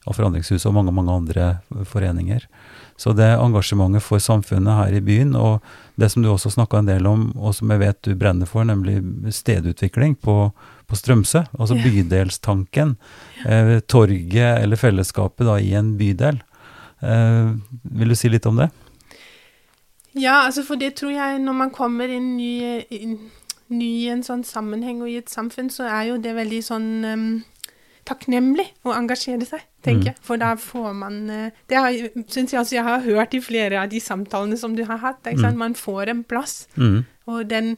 [0.06, 1.50] av Forandringshuset og mange, mange andre
[1.90, 2.46] foreninger.
[3.00, 5.64] Så det engasjementet for samfunnet her i byen, og
[6.00, 8.66] det som du også snakka en del om, og som jeg vet du brenner for,
[8.68, 8.98] nemlig
[9.36, 10.36] stedutvikling på,
[10.90, 11.84] på Strømsø, altså Ja.
[11.88, 12.98] bydelstanken.
[13.46, 16.42] Eh, torget eller fellesskapet da i en bydel.
[17.02, 17.54] Eh,
[17.96, 18.68] vil du si litt om det?
[20.20, 23.18] Ja, altså for det tror jeg når man kommer inn ny, inn,
[23.70, 26.88] ny i en sånn sammenheng og i et samfunn, så er jo det veldig sånn
[27.06, 27.28] em,
[28.10, 30.12] takknemlig å engasjere seg, tenker Mm.
[30.12, 30.16] jeg.
[30.26, 31.78] For da får man eh, Det
[32.28, 35.24] syns jeg også jeg har hørt i flere av de samtalene som du har hatt.
[35.24, 35.58] Mm.
[35.58, 36.68] Man får en plass.
[36.78, 37.06] Mm.
[37.28, 37.78] Og den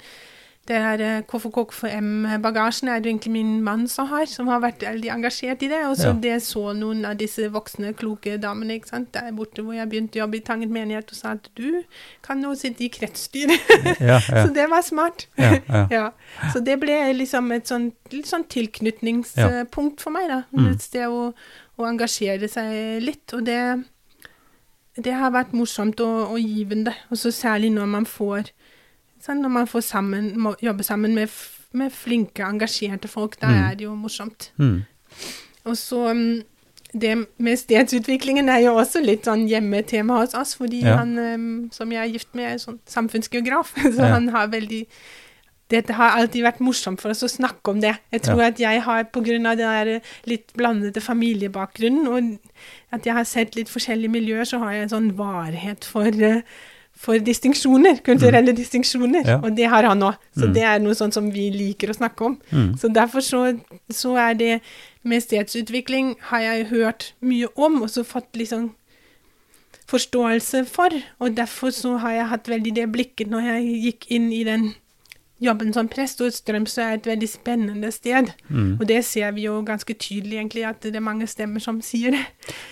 [0.72, 5.10] det her eh, KFKM-bagasjen er det egentlig min mann som har, som har vært veldig
[5.14, 5.82] engasjert i det.
[5.90, 6.14] Og så Ja.
[6.24, 9.12] det så noen av disse voksne, kloke damene ikke sant?
[9.14, 11.84] der borte hvor jeg begynte å jobbe i Tangen menighet, og sa at du
[12.24, 13.60] kan nå sitte i kretsstyret.
[14.00, 15.28] Ja, ja, Så det var smart.
[15.38, 15.86] ja, ja.
[16.02, 16.06] Ja.
[16.54, 20.44] Så det ble liksom et sånn, litt sånn tilknytningspunkt for meg, da.
[20.56, 20.72] Mm.
[20.72, 21.34] Et sted å,
[21.78, 23.34] å engasjere seg litt.
[23.36, 23.60] Og det,
[24.98, 26.94] det har vært morsomt og, og givende.
[27.12, 28.52] Og så særlig når man får
[29.22, 31.30] sånn, Når man får sammen, må jobbe sammen med,
[31.74, 33.72] med flinke, engasjerte folk, da Mm.
[33.72, 34.50] er det jo morsomt.
[34.60, 34.86] Mm.
[35.66, 36.44] Og så mm,
[36.94, 40.98] det med stedsutviklingen er jo også litt sånn hjemmetema hos oss, fordi Ja.
[40.98, 44.14] han em, som jeg er gift med, er sånn samfunnsgeograf, så Ja.
[44.16, 44.86] han har veldig
[45.72, 47.94] dette har alltid vært morsomt for oss å snakke om det.
[48.12, 48.48] Jeg tror Ja.
[48.48, 52.40] at jeg har, på grunn av den der litt blandede familiebakgrunnen, og
[52.92, 56.42] at jeg har sett litt forskjellige miljøer, så har jeg en sånn varhet for, eh,
[56.98, 59.24] for distinksjoner, kulturelle distinksjoner.
[59.24, 59.30] Mm.
[59.30, 59.38] Ja.
[59.44, 60.16] Og det har han òg.
[60.38, 60.54] Så Mm.
[60.54, 62.38] det er noe sånt som vi liker å snakke om.
[62.52, 62.78] Mm.
[62.78, 64.62] Så derfor så, så er det
[65.04, 68.72] med stedsutvikling har jeg hørt mye om, og så fått liksom
[69.88, 70.90] forståelse for.
[71.20, 74.74] Og derfor så har jeg hatt veldig det blikket når jeg gikk inn i den
[75.42, 78.30] jobben som prest, og Strømsø er et veldig spennende sted.
[78.50, 78.78] Mm.
[78.80, 82.12] Og det ser vi jo ganske tydelig, egentlig, at det er mange stemmer som sier
[82.12, 82.26] det.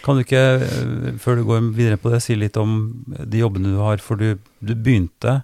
[0.06, 3.74] Kan du ikke, eh, før du går videre på det, si litt om de jobbene
[3.74, 5.42] du har, for du, du begynte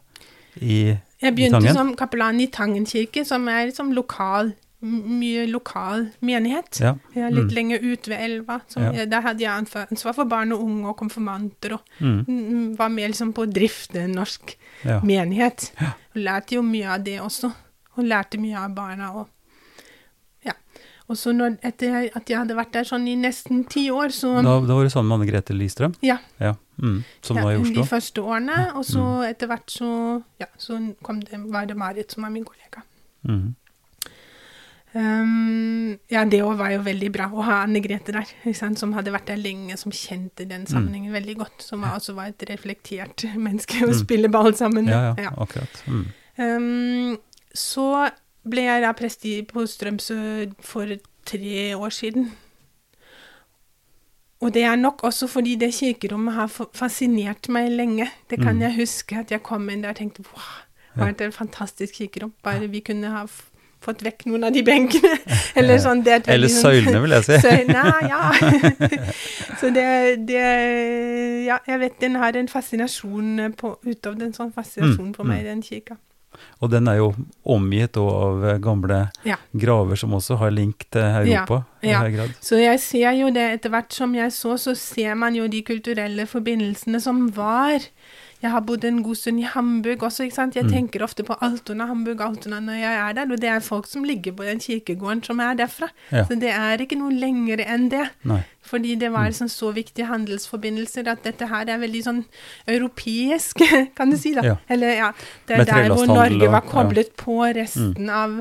[0.62, 1.74] i Jeg begynte Tangen?
[1.74, 4.54] som kapellan i Tangen kirke, som er liksom lokal,
[4.86, 6.78] mye lokal menighet.
[6.80, 6.92] Ja.
[7.16, 7.56] Ja, litt Mm.
[7.56, 8.62] lenger ut ved elva.
[8.68, 9.06] Som, Ja.
[9.06, 12.78] Der hadde jeg ansvar, for barn og unge og konfirmanter, og Mm.
[12.78, 14.56] var mer liksom på å drifte norsk
[14.86, 15.00] ja.
[15.04, 15.72] menighet.
[15.82, 15.94] Ja.
[16.16, 17.52] Og lærte jo mye av det også.
[17.98, 19.10] Hun lærte mye av barna.
[19.22, 19.28] Og,
[20.46, 20.56] ja.
[21.08, 24.38] og så når, etter at jeg hadde vært der sånn i nesten ti år, så
[24.42, 26.56] Da, da var du sammen med Anne Grete Listrøm, ja, ja.
[26.82, 26.98] mm.
[27.26, 28.62] som var i de første årene.
[28.76, 29.30] Og så Mm.
[29.30, 29.92] etter hvert så,
[30.40, 32.84] ja, så kom det, var det Marit som var min kollega.
[33.28, 33.56] Mm.
[34.96, 38.94] Um, ja, det var jo veldig bra å ha Anne Grete der, ikke sant, som
[38.96, 41.66] hadde vært der lenge, som kjente den sammenhengen veldig godt.
[41.68, 44.00] Som også var et reflektert menneske å Mm.
[44.00, 44.94] spille ball sammen med.
[44.94, 45.34] Ja, ja, Ja.
[45.44, 45.84] akkurat.
[45.88, 46.06] Mm.
[46.38, 47.18] Um,
[47.54, 48.10] så
[48.48, 49.22] ble jeg da prest
[49.52, 50.88] på Strømsø for
[51.26, 52.32] tre år siden.
[54.42, 58.08] Og det er nok også fordi det kirkerommet har fascinert meg lenge.
[58.30, 58.62] Det kan Mm.
[58.62, 60.62] jeg huske at jeg kom inn der og tenkte wow,
[60.96, 62.34] det var et fantastisk kirkerom.
[62.44, 63.26] Bare vi kunne ha
[63.86, 65.14] fått vekk noen av de benkene.
[65.60, 66.02] Eller sånn.
[66.08, 67.38] Er Eller veldig sånn- søylene, vil jeg si.
[67.48, 68.24] Søylene, ja.
[69.62, 69.88] Så det,
[70.28, 70.48] det
[71.48, 75.46] Ja, jeg vet den har en fascinasjon på Utover en sånn fascinasjon på Mm, meg,
[75.48, 75.96] den kirka.
[76.60, 77.14] Og den er jo
[77.48, 79.38] omgitt av eh, gamle Ja.
[79.56, 82.02] graver som også har link til Europa, i ja.
[82.12, 82.34] grad.
[82.44, 85.62] Så jeg ser jo det etter hvert som jeg så, så ser man jo de
[85.64, 87.80] kulturelle forbindelsene som var.
[88.46, 90.54] Jeg har bodd en god stund i Hamburg også, ikke sant.
[90.56, 90.60] Mm.
[90.62, 93.88] Jeg tenker ofte på Altona, Hamburg, Altona når jeg er der, og det er folk
[93.90, 95.90] som ligger på den kirkegården som er derfra.
[96.12, 96.26] Ja.
[96.30, 98.04] Så det er ikke noe lenger enn det.
[98.30, 98.44] Nei.
[98.66, 99.14] Fordi det Mm.
[99.18, 102.24] var sånn så viktige handelsforbindelser at dette her er veldig sånn
[102.68, 103.62] europeisk,
[103.98, 104.44] kan du si da.
[104.46, 104.56] Ja.
[104.70, 105.12] Eller ja,
[105.48, 106.70] det er der hvor Norge var ja.
[106.70, 108.40] koblet på resten av,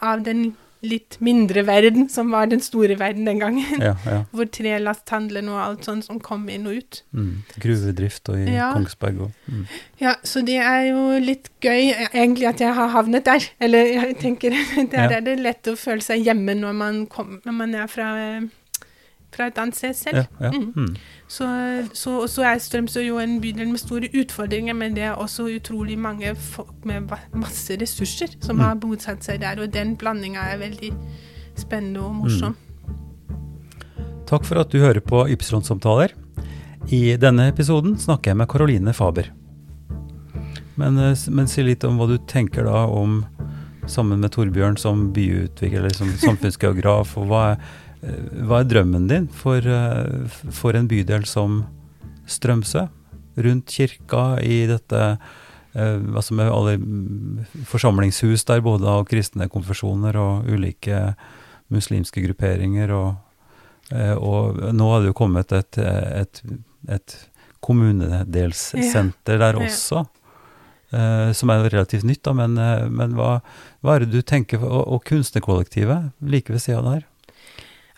[0.00, 0.54] av den
[0.84, 3.82] litt mindre verden, som var den store verden den gangen.
[3.82, 4.18] Ja, ja.
[4.34, 7.02] Hvor trelasthandelen og alt sånt som kom inn og ut.
[7.16, 7.44] Mm.
[7.62, 8.72] Gruvedrift og i Ja.
[8.76, 9.64] Kongsberg og mm.
[10.02, 13.46] Ja, så det er jo litt gøy egentlig at jeg har havnet der.
[13.60, 14.56] Eller jeg tenker,
[14.94, 18.10] der er det lett å føle seg hjemme når man, kom, når man er fra,
[18.20, 18.46] eh,
[19.34, 20.22] fra et annet sted selv.
[20.22, 20.50] Ja, ja.
[20.54, 20.72] Mm.
[20.76, 20.96] Mm.
[21.28, 21.48] Så,
[21.98, 25.98] så, så er Strømsø jo en bydel med store utfordringer, men det er også utrolig
[25.98, 28.64] mange folk med masse ressurser som Mm.
[28.64, 30.92] har bosatt seg der, og den blandinga er veldig
[31.58, 32.54] spennende og morsom.
[34.26, 36.14] Takk for at du hører på Ypsilon-samtaler.
[36.92, 39.28] I denne episoden snakker jeg med Caroline Faber.
[40.76, 43.24] Men, eh, men si litt om hva du tenker da om,
[43.86, 47.60] sammen med Torbjørn som byutvikler, eller som samfunnsgeograf, og hva er,
[48.44, 51.64] hva er drømmen din for, eh, for en bydel som
[52.26, 52.88] Strømsø?
[53.36, 55.02] Rundt kirka, i dette
[55.74, 61.14] eh, altså med alle mm, forsamlingshus der, både av kristne konfesjoner og ulike
[61.72, 62.92] muslimske grupperinger.
[62.94, 63.14] og
[63.92, 66.42] Eh, Og nå har det jo kommet et, et,
[66.88, 67.16] et
[67.64, 70.06] kommunedelssenter der også,
[70.94, 73.40] Uh, som er relativt nytt, da, men, eh, men hva,
[73.82, 77.00] hva er det du tenker Og, og kunstnerkollektivet like ved sida der?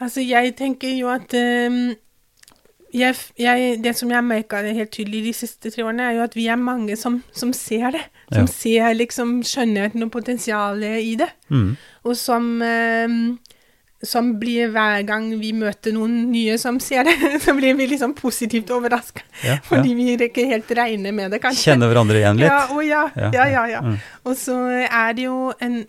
[0.01, 1.95] Altså, jeg tenker jo at um,
[2.97, 6.23] jeg, jeg, Det som jeg har merka helt tydelig de siste tre årene, er jo
[6.27, 8.05] at vi er mange som, som ser det.
[8.33, 8.53] Som Ja.
[8.53, 11.29] ser liksom skjønnheten og potensialet i det.
[11.51, 11.77] Mm.
[12.05, 13.39] Og som, um,
[14.03, 18.15] som blir hver gang vi møter noen nye som ser det, så blir vi liksom
[18.15, 19.25] positivt overraska.
[19.45, 21.73] Ja, Fordi vi ikke helt regner med det, kanskje.
[21.73, 22.53] Kjenner hverandre igjen litt?
[22.53, 23.05] Ja, ja.
[23.17, 23.85] Ja, Ja, ja, ja.
[23.85, 23.97] Mm.
[24.25, 25.87] Og så er det jo en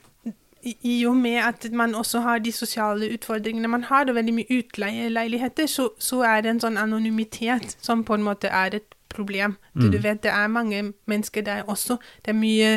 [0.82, 4.60] i og med at man også har de sosiale utfordringene man har, og veldig mye
[4.60, 9.58] utleieleiligheter, så, så er det en sånn anonymitet som på en måte er et problem.
[9.74, 9.92] Mm.
[9.92, 11.98] du vet, det er mange mennesker der også.
[12.26, 12.74] Det er mye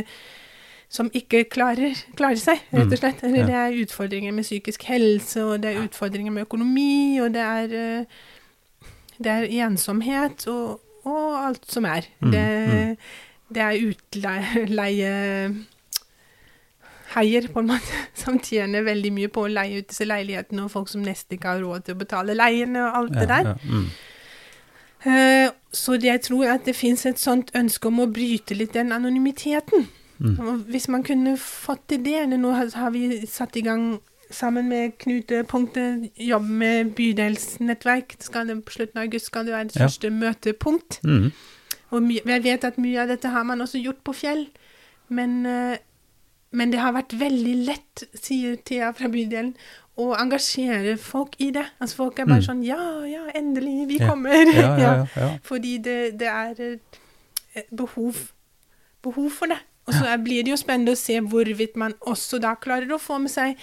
[0.90, 3.22] som ikke klarer, klarer seg, rett og slett.
[3.22, 3.34] Mm.
[3.38, 3.46] Ja.
[3.46, 7.74] det er utfordringer med psykisk helse, og det er utfordringer med økonomi, og det er,
[7.80, 8.88] eh,
[9.18, 12.08] det er ensomhet, og, og alt som er.
[12.20, 12.96] Mm, Det, mm.
[13.54, 15.54] det er utleie
[17.16, 20.70] heier, på en måte, som tjener veldig mye på å leie ut disse leilighetene, og
[20.70, 23.52] folk som nesten ikke har råd til å betale leiene og alt det der.
[23.52, 23.70] Ja, ja.
[23.70, 23.90] Mm.
[25.00, 28.74] Eh, så det jeg tror at det fins et sånt ønske om å bryte litt
[28.76, 29.86] den anonymiteten.
[30.20, 30.64] Mm.
[30.68, 33.94] Hvis man kunne fått til det eller Nå har vi satt i gang
[34.30, 38.18] sammen med Knutepunktet jobb med bydelsnettverk.
[38.20, 39.86] Det, på slutten av august skal det være det Ja.
[39.86, 41.00] første møtepunkt.
[41.02, 41.32] Mm.
[41.90, 44.46] Og jeg vet at mye av dette har man også gjort på Fjell,
[45.08, 45.78] men, eh,
[46.52, 49.52] men det har vært veldig lett, sier Thea fra bydelen,
[50.00, 51.66] å engasjere folk i det.
[51.80, 52.46] Altså Folk er bare Mm.
[52.46, 54.32] sånn Ja, ja, endelig, vi kommer.
[54.56, 55.28] Ja, ja, ja.
[55.44, 56.78] Fordi det, det er
[57.54, 58.16] et behov,
[59.02, 59.58] behov for det.
[59.86, 63.18] Og så blir det jo spennende å se hvorvidt man også da klarer å få
[63.20, 63.56] med seg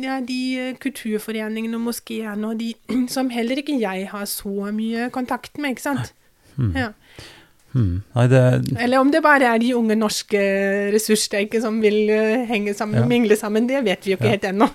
[0.00, 2.74] ja, de eh, kulturforeningene og moskeene og de
[3.14, 6.12] som heller ikke jeg har så mye kontakt med, ikke sant?
[6.76, 6.90] Ja.
[7.74, 8.02] Mm.
[8.16, 8.40] Nei, det
[8.82, 10.40] Eller om det bare er de unge norske
[10.94, 13.06] ressurssterke som vil eh, henge sammen Ja.
[13.06, 14.30] mingle sammen, det vet vi jo ikke Ja.
[14.34, 14.70] helt ennå.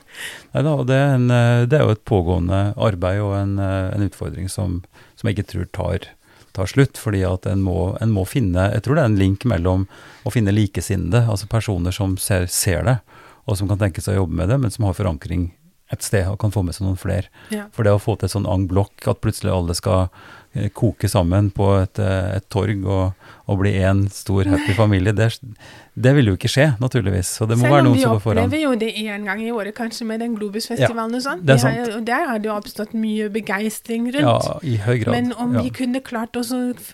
[0.53, 3.95] Nei da, det er, en, eh, det er jo et pågående arbeid og en, eh,
[3.95, 4.83] en utfordring som,
[5.15, 6.07] som jeg ikke tror tar,
[6.53, 6.95] tar slutt.
[6.97, 9.87] Fordi at en må, en må finne Jeg tror det er en link mellom
[10.25, 12.99] å finne likesinnede, altså personer som ser, ser det,
[13.47, 15.51] og som kan tenke seg å jobbe med det, men som har forankring
[15.91, 17.27] et sted og kan få med seg noen flere.
[17.51, 17.67] Ja.
[17.71, 20.09] For det å få til sånn ang blokk, at plutselig alle skal
[20.73, 25.27] koke sammen på et, eh, et torg og, og bli én stor happy familie, det,
[25.93, 27.33] det vil jo ikke skje, naturligvis.
[27.37, 28.43] Så det må Selv være noen vi som går foran.
[28.45, 31.45] opplever jo det én gang i året, kanskje med den Globusfestivalen og sånn.
[31.45, 31.95] det er Vi sant.
[31.99, 34.49] Og der har det jo oppstått mye begeistring rundt.
[34.49, 35.11] Ja, i høy grad.
[35.15, 35.65] Men om ja.
[35.65, 36.45] vi kunne klart å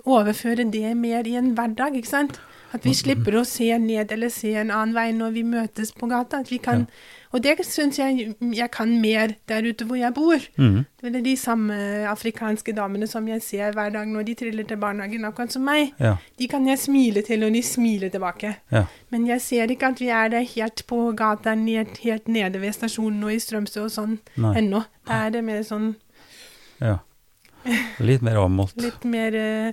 [0.05, 2.41] overføre det mer i en hverdag, ikke sant?
[2.71, 6.07] At vi slipper å se ned eller se en annen vei når vi møtes på
[6.07, 6.39] gata.
[6.39, 6.85] At vi kan,
[7.31, 10.41] Og det syns jeg jeg kan mer der ute hvor jeg bor.
[10.57, 10.81] Mm.
[11.01, 11.73] Det er de samme
[12.11, 15.93] afrikanske damene som jeg ser hver dag når de triller til barnehagen, akkurat som meg.
[15.99, 18.55] Ja, De kan jeg smile til, og de smiler tilbake.
[18.71, 18.83] ja.
[19.09, 22.71] Men jeg ser ikke at vi er der helt på gata, ned, helt nede ved
[22.73, 24.53] stasjonen og i Strømsø og sånn Nei.
[24.59, 24.83] ennå.
[25.07, 25.95] Da er det mer sånn
[26.81, 26.97] ja.
[27.99, 28.75] Litt mer avmålt.
[28.85, 29.71] litt mer uh,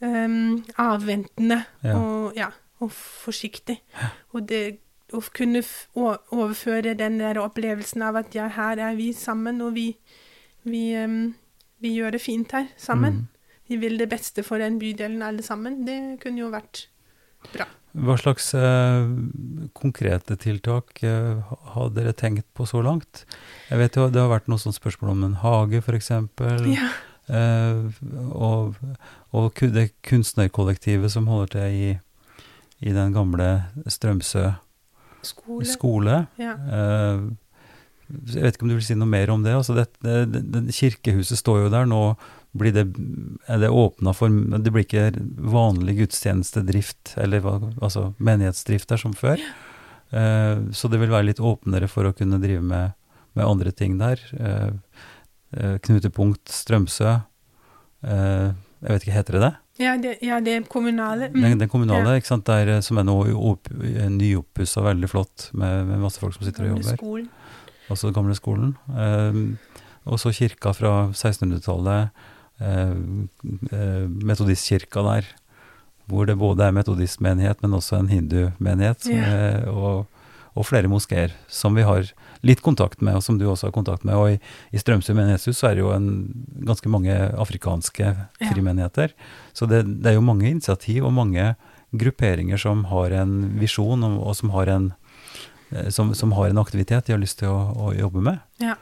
[0.00, 1.96] um, avventende Ja.
[1.98, 2.48] og, ja,
[2.80, 3.80] og forsiktig.
[4.32, 4.78] Og det
[5.14, 5.62] å kunne
[5.94, 9.92] overføre den der opplevelsen av at ja, her er vi sammen, og vi,
[10.66, 11.34] vi, um,
[11.82, 13.24] vi gjør det fint her sammen.
[13.24, 13.30] Mm.
[13.68, 15.84] vi vil det beste for den bydelen alle sammen.
[15.86, 16.86] Det kunne jo vært
[17.54, 17.68] bra.
[17.94, 19.04] Hva slags eh,
[19.78, 23.22] konkrete tiltak eh, har dere tenkt på så langt?
[23.68, 26.10] Jeg vet jo det har vært noen sånne spørsmål om en hage, f.eks.
[26.72, 26.88] Ja.
[27.30, 28.02] Eh,
[28.34, 28.74] og,
[29.30, 31.92] og det kunstnerkollektivet som holder til i,
[32.82, 33.48] i den gamle
[33.86, 34.50] Strømsø
[35.26, 35.66] Skole.
[35.68, 36.20] skole.
[36.40, 36.54] Ja.
[36.54, 37.24] Eh,
[38.28, 39.54] jeg vet ikke om du vil si noe mer om det?
[39.56, 41.88] Altså det, det, det, kirkehuset står jo der.
[41.88, 42.02] Nå
[42.54, 42.84] blir det,
[43.50, 45.08] er det åpna for Det blir ikke
[45.50, 47.48] vanlig gudstjenestedrift, eller
[47.80, 49.40] altså menighetsdrift der som før.
[50.14, 52.94] Eh, så det vil være litt åpnere for å kunne drive med,
[53.34, 54.22] med andre ting der.
[54.38, 57.20] Eh, knutepunkt Strømsø.
[58.04, 59.54] Jeg vet ikke, heter det det?
[59.80, 61.28] Ja, det, ja, det kommunale.
[61.34, 61.40] Mm.
[61.42, 62.20] Den, den kommunale, Ja.
[62.20, 66.34] ikke sant, der, eh, som er nå opp, nyoppussa, veldig flott, med, med masse folk
[66.36, 66.96] som sitter og jobber.
[66.96, 67.28] skolen.
[67.90, 68.76] Også den gamle skolen.
[68.94, 69.40] Eh,
[70.06, 72.10] og så kirka fra 1600-tallet,
[72.60, 72.94] eh,
[73.72, 75.24] eh, metodistkirka der,
[76.06, 79.24] hvor det både er metodistmenighet, men også en hindumenighet, Ja.
[79.24, 80.06] eh, og,
[80.54, 82.12] og flere moskeer, som vi har
[82.44, 84.14] litt kontakt med, og som du også har kontakt med.
[84.14, 84.38] Og i,
[84.74, 86.08] i Strømsø menighetshus så er det jo en,
[86.68, 89.14] ganske mange afrikanske frimenigheter.
[89.56, 91.54] Så det, det er jo mange initiativ og mange
[91.94, 94.90] grupperinger som har en visjon, og, og som har en
[95.70, 98.42] eh, som, som har en aktivitet de har lyst til å, å jobbe med.
[98.62, 98.76] Ja.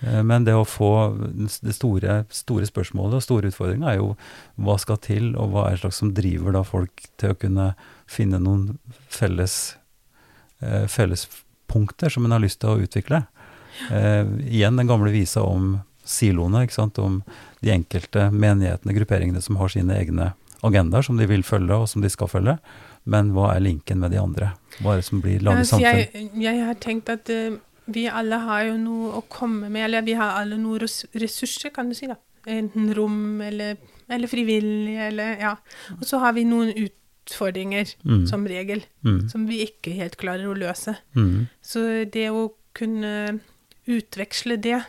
[0.00, 4.12] Eh, Men det å få det store, store spørsmålet og store utfordringa er jo
[4.60, 7.72] hva skal til, og hva er det slags som driver da folk til å kunne
[8.08, 8.78] finne noen
[9.12, 9.76] felles,
[10.60, 10.86] eh,
[11.68, 13.26] fellespunkter som en har lyst til å utvikle.
[13.92, 17.22] Eh, igjen den gamle visa om siloene, ikke sant, om
[17.60, 20.32] de enkelte menighetene, grupperingene som har sine egne
[20.64, 22.58] agendaer som de vil følge, og som de skal følge.
[23.04, 24.52] Men hva er linken med de andre?
[24.80, 25.96] Hva er det som blir laget Altså, samfunn?
[25.96, 30.02] jeg, jeg har tenkt at uh, vi alle har jo noe å komme med, eller
[30.02, 32.18] vi har alle noen ressurser, kan du si, da.
[32.48, 33.76] Enten rom eller,
[34.08, 35.54] eller frivillig, eller ja.
[35.98, 36.72] Og så har vi noen
[37.28, 38.26] utfordringer, Mm.
[38.26, 39.28] som regel, Mm.
[39.28, 40.96] som vi ikke helt klarer å løse.
[41.14, 41.48] Mm.
[41.62, 43.40] Så det å kunne
[43.86, 44.82] utveksle det,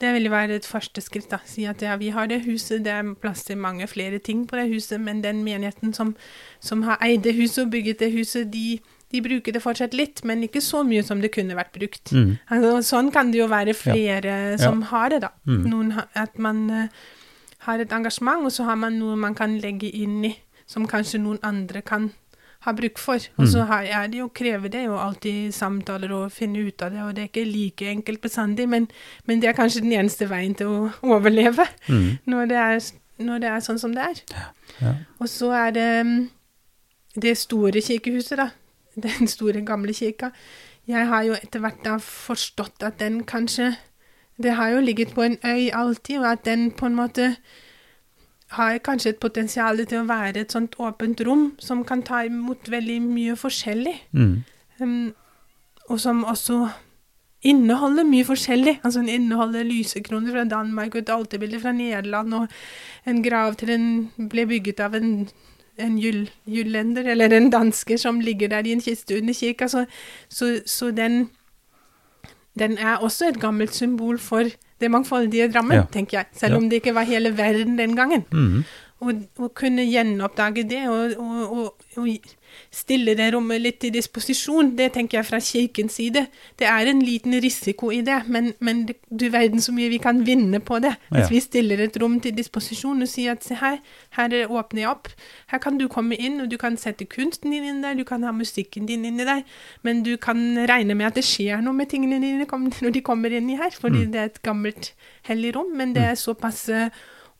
[0.00, 1.28] det vil være et første skritt.
[1.30, 1.38] da.
[1.44, 4.56] Si at ja, vi har det huset, det er plass til mange flere ting på
[4.56, 6.16] det huset, men den menigheten som,
[6.60, 8.80] som har eid det huset og bygget det huset, de,
[9.12, 12.12] de bruker det fortsatt litt, men ikke så mye som det kunne vært brukt.
[12.12, 12.38] Mm.
[12.50, 15.28] Altså, sånn kan det jo være flere som har det, da.
[15.46, 15.64] Mm.
[15.68, 16.86] Noen, at man uh,
[17.66, 20.36] har et engasjement, og så har man noe man kan legge inn i,
[20.70, 22.10] som kanskje noen andre kan
[22.66, 23.16] ha bruk for.
[23.40, 24.10] Og så Mm.
[24.12, 27.28] det jo, krever det jo alltid samtaler og finne ut av det, og det er
[27.30, 28.88] ikke like enkelt bestandig, men,
[29.26, 32.18] men det er kanskje den eneste veien til å overleve Mm.
[32.26, 32.80] når det er,
[33.18, 34.20] når det er sånn som det er.
[34.80, 34.92] Ja.
[35.20, 36.30] Og så er det mm,
[37.20, 38.50] det store kirkehuset, da.
[39.00, 40.30] Den store, gamle kirka.
[40.88, 43.76] Jeg har jo etter hvert da forstått at den kanskje
[44.42, 47.36] Det har jo ligget på en øy alltid, og at den på en måte
[48.50, 52.70] har kanskje et potensial til å være et sånt åpent rom som kan ta imot
[52.70, 53.96] veldig mye forskjellig.
[54.12, 54.36] Mm.
[54.80, 55.12] Um,
[55.90, 56.68] og som også
[57.42, 58.80] inneholder mye forskjellig.
[58.84, 62.48] Altså Den inneholder lysekroner fra Danmark, og et alterbilde fra Nederland, og
[63.06, 65.28] en grav til en ble bygget av en,
[65.78, 69.68] en jul, jullender, eller en dansker som ligger der i en kiste under kirka.
[69.68, 69.84] Så,
[70.28, 71.30] så, så den,
[72.58, 75.84] den er også et gammelt symbol for det mangfoldige Drammen, Ja.
[75.92, 76.26] tenker jeg.
[76.32, 78.24] Selv om det ikke var hele verden den gangen.
[78.32, 78.64] Mm.
[79.00, 82.08] Og, og kunne gjenoppdage det og, og, og
[82.70, 86.26] stille det rommet litt til disposisjon, det tenker jeg fra kirkens side.
[86.58, 90.24] Det er en liten risiko i det, men, men du verden så mye vi kan
[90.26, 90.94] vinne på det.
[91.10, 91.28] Hvis Ja.
[91.30, 93.78] vi stiller et rom til disposisjon og sier at se her,
[94.18, 95.08] her åpner jeg opp.
[95.48, 98.22] Her kan du komme inn, og du kan sette kunsten din inn der, du kan
[98.22, 99.42] ha musikken din inni der,
[99.82, 100.36] men du kan
[100.68, 102.46] regne med at det skjer noe med tingene dine
[102.82, 104.12] når de kommer inn i her, fordi Mm.
[104.12, 104.92] det er et gammelt
[105.28, 106.88] hellig rom, men det er såpass eh,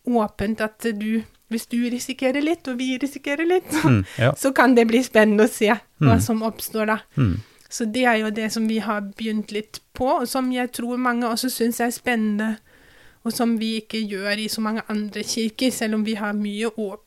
[0.07, 4.05] åpent at du hvis du risikerer litt, og vi risikerer litt, så, Mm.
[4.17, 4.31] Ja.
[4.33, 5.67] så kan det bli spennende å se
[5.99, 6.21] hva Mm.
[6.21, 6.97] som oppstår da.
[7.17, 7.37] Mm.
[7.69, 10.97] Så det er jo det som vi har begynt litt på, og som jeg tror
[10.97, 12.57] mange også syns er spennende,
[13.23, 16.67] og som vi ikke gjør i så mange andre kirker, selv om vi har mye
[16.77, 16.99] åp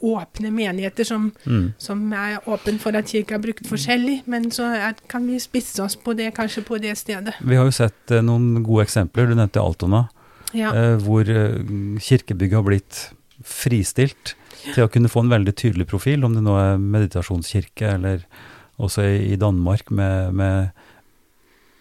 [0.00, 1.72] åpne menigheter som, Mm.
[1.78, 5.80] som er åpen for at kirka er brukt forskjellig, men så er, kan vi spisse
[5.82, 7.34] oss på det kanskje på det stedet.
[7.42, 9.26] Vi har jo sett eh, noen gode eksempler.
[9.28, 10.08] Du nevnte Altona,
[10.54, 10.70] Ja.
[10.72, 13.10] eh, hvor eh, kirkebygget har blitt
[13.44, 14.34] fristilt
[14.74, 18.24] til å kunne få en veldig tydelig profil, om det nå er meditasjonskirke eller
[18.78, 20.68] også i, Danmark med, med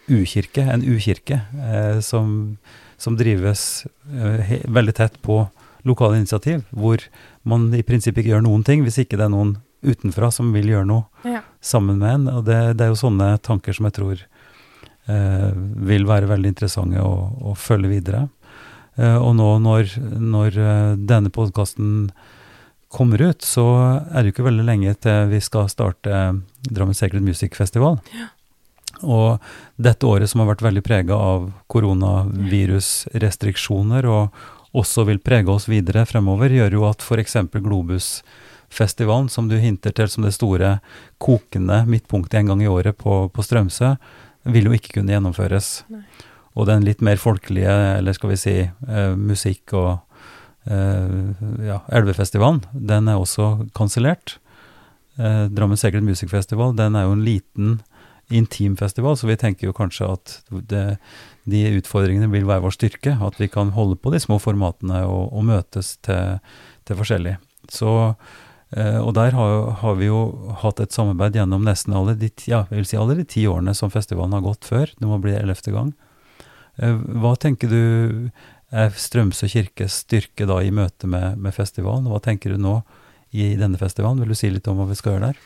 [0.10, 2.58] ukirke, en ukirke, eh, som,
[2.97, 5.43] som drives eh, veldig tett på
[5.88, 7.03] lokale initiativ, hvor
[7.47, 10.72] man i prinsippet ikke gjør noen ting hvis ikke det er noen utenfra som vil
[10.72, 11.43] gjøre noe ja.
[11.62, 12.26] sammen med en.
[12.39, 15.51] Og det, det er jo sånne tanker som jeg tror eh,
[15.91, 17.14] vil være veldig interessante å,
[17.51, 18.26] å følge videre.
[18.97, 19.83] Eh, og nå når,
[20.17, 22.11] når eh, denne podkasten
[22.93, 23.65] kommer ut, så
[24.07, 26.11] er det jo ikke veldig lenge til vi skal starte
[26.67, 27.97] Drammen Sacred Music Festival.
[29.03, 29.39] Og
[29.77, 34.29] dette året som har vært veldig prega av koronavirusrestriksjoner, og
[34.77, 37.35] også vil prege oss videre fremover, gjør jo at f.eks.
[37.53, 40.79] Globusfestivalen, som du hinter til som det store
[41.21, 43.95] kokende midtpunktet en gang i året på, på Strømsø,
[44.47, 45.67] vil jo ikke kunne gjennomføres.
[45.91, 46.03] Nei.
[46.58, 49.99] Og den litt mer folkelige, eller skal vi si, eh, musikk- og
[50.66, 54.39] eh, ja, Elvefestivalen, den er også kansellert.
[55.18, 57.78] Eh, Drammen Secret Music Festival, den er jo en liten
[58.34, 60.34] intimfestival, så vi tenker jo kanskje at
[60.68, 60.97] det,
[61.47, 63.16] de utfordringene vil være vår styrke.
[63.24, 66.41] At vi kan holde på de små formatene og, og møtes til,
[66.88, 67.38] til forskjellig.
[67.72, 67.93] Så,
[68.76, 70.20] eh, og der har, har vi jo
[70.64, 74.36] hatt et samarbeid gjennom nesten alle de, ja, si alle de ti årene som festivalen
[74.36, 74.91] har gått før.
[74.97, 75.93] Det må bli ellevte gang.
[76.78, 78.30] Eh, Hva tenker du
[78.71, 82.09] er Strømsø kirkes styrke da i møte med, med festivalen?
[82.11, 82.82] Hva tenker du nå
[83.32, 84.19] i denne festivalen?
[84.23, 85.41] Vil du si litt om hva vi skal gjøre der?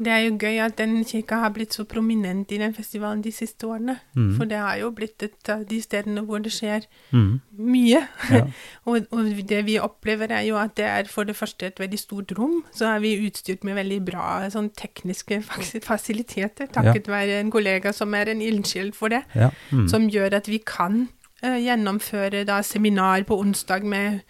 [0.00, 3.32] Det er jo gøy at den kirka har blitt så prominent i den festivalen de
[3.36, 3.98] siste årene.
[4.16, 4.30] Mm.
[4.38, 7.40] For det har jo blitt et av de stedene hvor det skjer Mm.
[7.58, 8.00] mye.
[8.32, 8.40] Ja.
[8.88, 11.98] og, og det vi opplever er jo at det er for det første et veldig
[12.00, 12.62] stort rom.
[12.72, 15.42] Så er vi utstyrt med veldig bra sånn tekniske
[15.84, 19.22] fasiliteter, takket være en kollega som er en ildsjel for det.
[19.36, 19.50] Ja.
[19.72, 19.88] Mm.
[19.92, 21.08] Som gjør at vi kan
[21.42, 24.20] eh, gjennomføre da seminar på onsdag med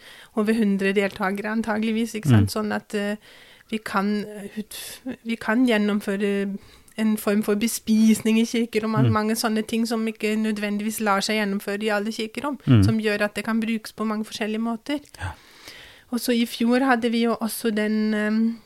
[0.41, 2.53] over 100 deltakere antageligvis, ikke sant?
[2.55, 3.17] Sånn at eh,
[3.71, 4.25] vi kan,
[5.25, 6.57] vi kan gjennomføre
[6.99, 11.39] en form for bespisning i kirkerom, og mange sånne ting som ikke nødvendigvis lar seg
[11.39, 12.83] gjennomføre i alle kirkerom, Mm.
[12.85, 14.99] som gjør at det kan brukes på mange forskjellige måter.
[16.11, 18.59] Og så i fjor hadde vi jo også den um,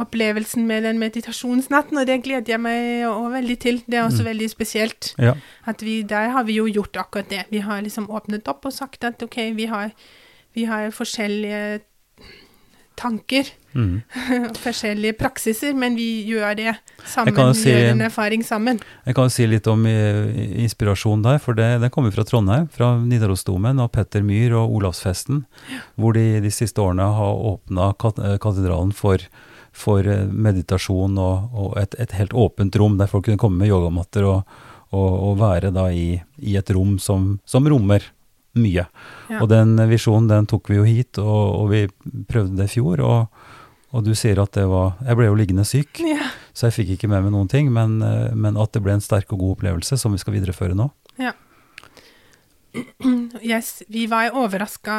[0.00, 3.82] opplevelsen med den meditasjonsnatten, og det gleder jeg meg også veldig til.
[3.86, 5.14] Det er også veldig spesielt.
[5.18, 5.34] ja.
[5.66, 7.44] At vi, der har vi jo gjort akkurat det.
[7.50, 9.90] Vi har liksom åpnet opp og sagt at ok, vi har,
[10.54, 11.80] vi har forskjellige
[12.96, 13.44] tanker,
[13.74, 14.00] Mm.
[14.64, 16.72] forskjellige praksiser, men vi gjør det
[17.06, 17.34] sammen.
[17.36, 18.80] Vi si- gjør en erfaring sammen.
[19.06, 20.30] Jeg kan jo si litt om eh,
[20.64, 25.44] inspirasjonen der, for det, den kommer fra Trondheim, fra Nidarosdomen og Petter Myhr og Olavsfesten,
[25.96, 29.22] hvor de de siste årene har åpna eh, katedralen for,
[29.72, 33.70] for eh, meditasjon og, og et, et helt åpent rom der folk kunne komme med
[33.70, 34.56] yogamatter og,
[34.90, 38.02] og, og være da i, i et rom som, som rommer
[38.58, 38.82] mye.
[39.30, 39.38] Ja.
[39.44, 41.84] Og den visjonen den tok vi jo hit, og, og vi
[42.26, 42.98] prøvde det i fjor.
[43.06, 43.39] Og,
[43.90, 46.00] og du sier at det var Jeg ble jo liggende syk.
[46.06, 46.30] Ja.
[46.54, 49.04] Så jeg fikk ikke med meg noen ting, men, eh, men at det ble en
[49.04, 50.90] sterk og god opplevelse som vi skal videreføre nå.
[53.42, 54.96] Yes, vi var overraska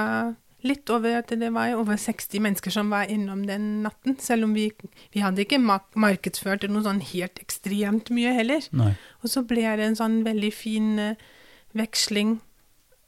[0.61, 4.53] litt over at det var over 60 mennesker som var innom den natten, selv om
[4.53, 4.67] vi,
[5.13, 8.67] vi hadde ikke markedsført noe sånn helt ekstremt mye heller.
[8.75, 8.93] Nei.
[9.23, 11.29] Og så ble det en sånn veldig fin eh,
[11.77, 12.37] veksling.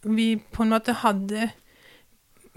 [0.04, 1.52] Vi på en måte hadde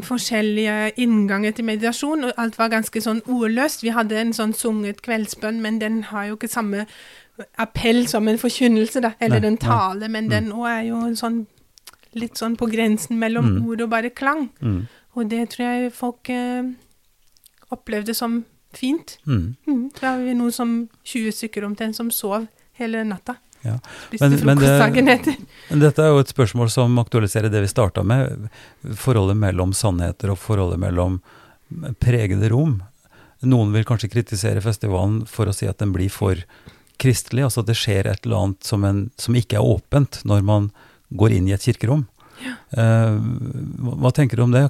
[0.02, 3.82] forskjellige innganger til meditasjon, og alt var ganske sånn ordløst.
[3.82, 6.86] Vi hadde en sånn sunget kveldsbønn, men den har jo ikke samme
[7.58, 9.62] appell som en forkynnelse, da, eller Nei, en nei.
[9.68, 11.46] tale, men den òg er jo sånn
[12.16, 13.66] litt sånn på grensen mellom Mm.
[13.68, 14.48] ord og bare klang.
[14.62, 14.86] Mm.
[15.16, 16.62] Og det tror jeg folk eh,
[17.70, 18.44] opplevde som
[18.74, 19.18] fint.
[19.26, 19.56] Mm.
[19.66, 19.90] Mm.
[19.96, 23.36] Så har vi noe som 20 stykker omtrent som sov hele natta.
[23.64, 23.78] Ja.
[24.20, 25.36] Men- men det-
[25.70, 28.48] Men dette er jo et spørsmål som aktualiserer det vi starta med,
[28.94, 31.20] forholdet mellom sannheter og forholdet mellom
[32.00, 32.82] pregede rom.
[33.42, 36.36] Noen vil kanskje kritisere festivalen for å si at den blir for
[36.98, 40.42] kristelig, altså at det skjer et eller annet som, en, som ikke er åpent når
[40.46, 40.70] man
[41.12, 42.06] går inn i et kirkerom.
[42.44, 42.54] Ja.
[42.76, 44.66] hva hva tenker du om det?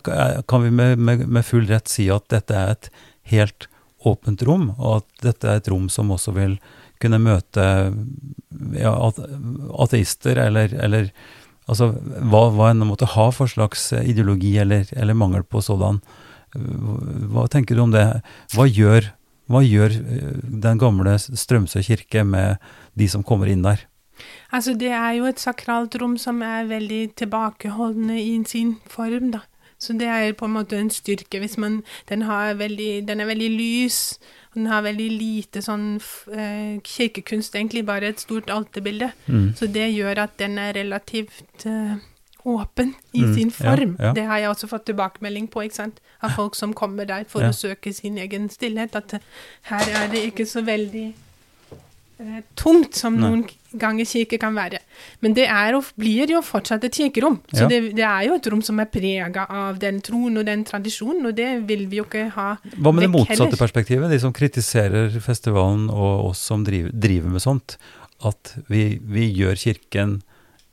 [0.46, 2.90] Kan vi med, med, med full rett si at dette er et
[3.32, 3.66] helt
[4.06, 6.58] åpent rom, og at dette er et rom som også vil
[7.02, 7.64] kunne møte
[8.76, 8.92] ja,
[9.84, 11.10] ateister, eller, eller
[11.66, 11.92] altså,
[12.30, 16.00] hva, hva en måtte ha for slags ideologi eller, eller mangel på sådan.
[16.56, 18.06] Hva tenker du om det?
[18.54, 19.10] Hva gjør,
[19.52, 22.62] hva gjør eh, den gamle Strømsø kirke med
[22.98, 23.84] de som kommer inn der?
[24.54, 29.42] Altså, det er jo et sakralt rom som er veldig tilbakeholdende i sin form, da.
[29.78, 33.26] Så det er på en måte en styrke hvis man Den, har veldig, den er
[33.26, 34.18] veldig lys,
[34.54, 36.00] den har veldig lite sånn
[36.32, 39.12] eh, kirkekunst, egentlig bare et stort alterbilde.
[39.28, 39.54] Mm.
[39.56, 41.96] Så det gjør at den er relativt eh,
[42.46, 43.96] åpen i Mm, sin form.
[44.00, 44.12] ja.
[44.12, 46.00] Det har jeg også fått tilbakemelding på, ikke sant.
[46.22, 47.48] Av folk som kommer der for Ja.
[47.48, 48.94] å søke sin egen stillhet.
[48.96, 49.20] At
[49.62, 51.12] her er det ikke så veldig
[52.20, 53.28] eh, tungt som Nei.
[53.28, 53.44] noen
[54.06, 54.78] kirke kan være.
[55.20, 55.46] Men det
[55.76, 57.40] og blir jo fortsatt et kirkerom.
[57.52, 57.68] Så Ja.
[57.68, 61.26] det, det er jo et rom som er prega av den troen og den tradisjonen,
[61.26, 63.56] og det vil vi jo ikke ha Hva med det motsatte heller.
[63.56, 64.10] perspektivet?
[64.10, 67.76] De som kritiserer festivalen og oss som driver, driver med sånt,
[68.24, 70.22] at vi, vi gjør kirken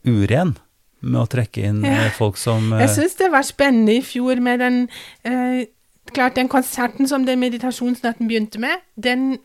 [0.06, 0.56] uren.
[1.04, 2.06] med å trekke inn Ja.
[2.06, 4.90] eh, folk som eh, Jeg syns det var spennende i fjor med den
[5.26, 5.66] eh,
[6.14, 9.38] Klart, den konserten som den meditasjonsnatten begynte med, den,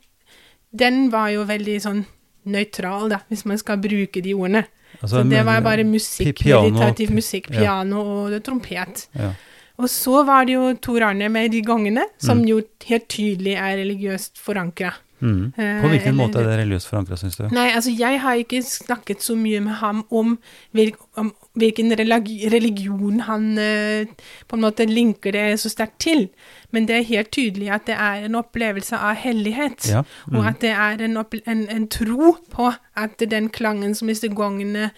[0.76, 2.04] den var jo veldig sånn
[2.48, 4.64] nøytral, da, hvis man skal bruke de ordene.
[5.02, 7.58] altså, Så det var bare musikk, meditativ musikk, ja.
[7.60, 9.06] piano og trompet.
[9.14, 9.32] Ja.
[9.78, 12.48] Og så var det jo Tor Arne med de gangene, som Mm.
[12.48, 14.92] jo helt tydelig er religiøst forankra.
[15.20, 15.52] Mm.
[15.56, 17.48] På Eh, hvilken eller- måte er det religiøst forankra, syns du?
[17.50, 20.38] Nei, altså jeg har ikke snakket så mye med ham om,
[20.72, 24.04] hvil, om hvilken religion han eh,
[24.48, 26.28] på en måte linker det så sterkt til.
[26.70, 29.88] Men det er helt tydelig at det er en opplevelse av hellighet.
[29.88, 30.02] Ja.
[30.28, 30.46] Og Mm.
[30.48, 31.16] at det er en,
[31.46, 34.90] en, en tro på at den klangen som disse gongene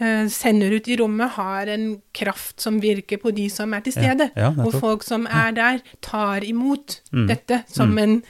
[0.00, 3.92] uh, sender ut i rommet, har en kraft som virker på de som er til
[3.92, 4.30] stede.
[4.36, 7.26] ja, og folk som er der, tar imot Mm.
[7.28, 7.98] dette som Mm.
[7.98, 8.22] en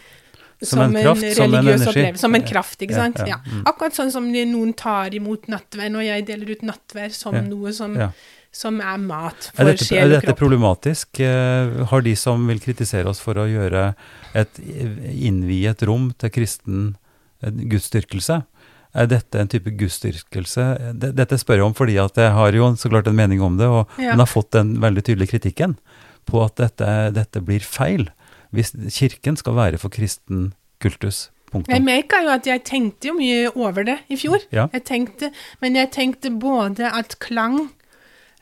[0.61, 1.87] Som en kraft, som en energi.
[1.89, 2.19] opplevelse.
[2.19, 3.21] Som en kraft, ikke ja, sant.
[3.31, 3.61] ja, mm.
[3.71, 7.95] Akkurat sånn som noen tar imot nattverd, når jeg deler ut nattverd som noe som,
[8.51, 11.21] som er mat Er sjel dette, sjel er dette problematisk?
[11.23, 13.93] Eh, Har de som vil kritisere oss for å gjøre
[14.35, 14.59] et
[15.15, 16.97] innviet rom til kristen
[17.43, 18.41] eh, gudsdyrkelse,
[18.99, 20.67] er dette en type gudsdyrkelse?
[20.99, 23.67] Dette spør jeg om fordi at jeg har jo så klart en mening om det,
[23.69, 24.17] og Ja.
[24.17, 25.77] har fått den veldig tydelige kritikken
[26.27, 28.09] på at dette, dette blir feil.
[28.53, 31.31] Hvis kirken skal være for kristen kultus.
[31.49, 31.85] Jeg Punktum.
[31.85, 34.39] merka jo at jeg tenkte jo mye over det i fjor.
[34.53, 34.67] Ja.
[34.73, 35.31] Jeg tenkte,
[35.61, 37.71] men jeg tenkte både at klang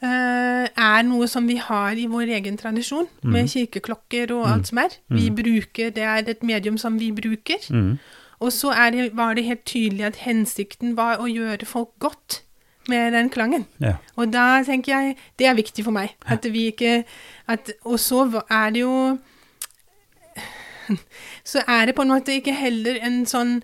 [0.03, 3.31] Uh, er noe som vi har i vår egen tradisjon, Mm.
[3.33, 4.89] med kirkeklokker og alt som er.
[5.09, 7.57] Vi bruker, Det er et medium som vi bruker.
[7.71, 7.99] Mm.
[8.41, 12.43] Og så er det, var det helt tydelig at hensikten var å gjøre folk godt
[12.89, 13.65] med den klangen.
[13.81, 13.95] Ja.
[14.17, 16.11] Og da tenker jeg det er viktig for meg.
[16.27, 17.05] At vi ikke
[17.49, 19.19] at, Og så er det jo
[21.51, 23.59] Så er det på en måte ikke heller en sånn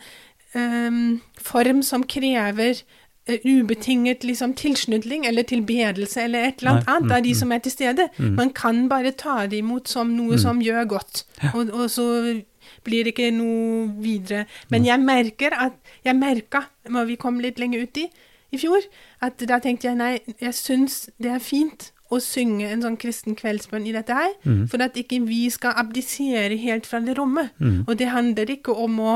[0.55, 2.83] um, form som krever
[3.31, 7.11] uh, ubetinget liksom tilsnudling eller tilbedelse eller et eller annet Nei, annet.
[7.11, 7.41] Av mm, de mm.
[7.43, 8.09] som er til stede.
[8.19, 12.09] Man kan bare ta det imot som noe som gjør godt, og, og så
[12.85, 14.47] blir det ikke noe videre.
[14.71, 18.09] Men jeg merker at Jeg merka, når vi kom litt lenger uti
[18.51, 18.83] i fjor,
[19.23, 23.35] at da tenkte jeg nei, jeg syns det er fint å synge en sånn kristen
[23.39, 24.67] kveldsbønn i dette her, Mm.
[24.71, 27.51] for at ikke vi skal abdisere helt fra det rommet.
[27.61, 27.85] Mm.
[27.89, 29.15] Og det handler ikke om å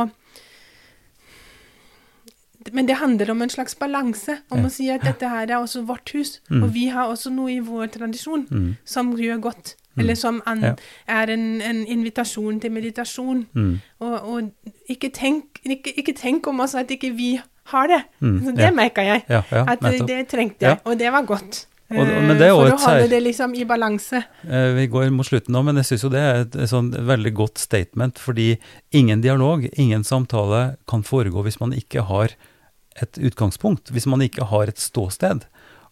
[2.73, 5.61] men det handler om en slags balanse, om Ja, å si at dette her er
[5.63, 6.63] også vårt hus, Mm.
[6.65, 8.77] og vi har også noe i vår tradisjon Mm.
[8.85, 10.75] som gjør godt, eller som an, Ja.
[11.07, 13.47] er en, en invitasjon til meditasjon.
[13.55, 13.81] Mm.
[14.01, 14.51] Og, og
[14.91, 18.03] ikke, tenk, ikke, ikke tenk om oss at ikke vi har det.
[18.21, 18.71] Mm, Så det ja.
[18.73, 19.25] merka jeg.
[19.29, 21.67] At det trengte jeg, og det var godt.
[21.91, 24.25] Og- Eh, men det er For å holde sær- det liksom i balanse.
[24.49, 27.33] Eh, Vi går mot slutten nå, men jeg syns jo det er et sånn veldig
[27.35, 28.59] godt statement, fordi
[28.93, 32.29] ingen dialog, ingen samtale kan foregå hvis man ikke har
[33.01, 35.43] et utgangspunkt, hvis man ikke har et ståsted.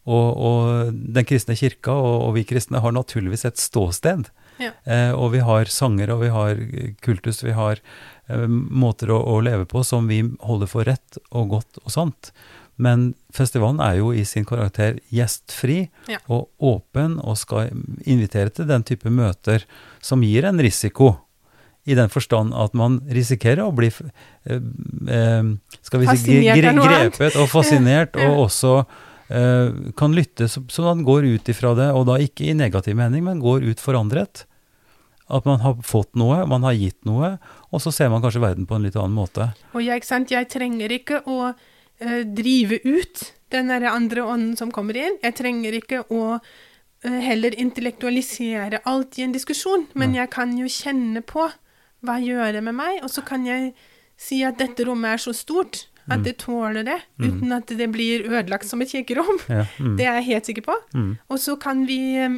[0.07, 4.27] Og, og den kristne kirka og, og vi kristne har naturligvis et ståsted.
[4.59, 4.71] Ja.
[4.87, 6.55] Eh, og vi har sanger, og vi har
[7.03, 7.79] kultus, vi har
[8.29, 12.33] eh, måter å, å leve på som vi holder for rett og godt og sant.
[12.77, 16.19] Men festivalen er jo i sin karakter gjestfri Ja.
[16.29, 17.71] og åpen, og skal
[18.05, 19.63] invitere til den type møter
[20.03, 21.21] som gir en risiko.
[21.87, 25.51] I den forstand at man risikerer å bli eh, eh,
[25.85, 28.31] skal vi si, gre grepet og fascinert, Ja.
[28.33, 28.73] og også
[29.29, 32.97] eh, kan lytte så, så man går ut ifra det, og da ikke i negativ
[32.97, 34.47] mening, men går ut forandret.
[35.29, 37.39] At man har fått noe, man har gitt noe,
[37.73, 39.53] og så ser man kanskje verden på en litt annen måte.
[39.73, 41.53] Og jeg, ikke sant, jeg trenger ikke å
[42.25, 45.19] drive ut den der andre ånden som kommer inn.
[45.23, 46.41] Jeg trenger ikke å
[47.05, 51.47] eh, heller intellektualisere alt i en diskusjon, men jeg kan jo kjenne på
[52.05, 53.73] hva gjør det med meg, og så kan jeg
[54.21, 58.27] si at dette rommet er så stort at det tåler det, uten at det blir
[58.29, 59.39] ødelagt som et kirkerom.
[59.49, 60.75] Ja, mm, Det er jeg helt sikker på.
[60.93, 62.35] mm, Og så kan vi, eh,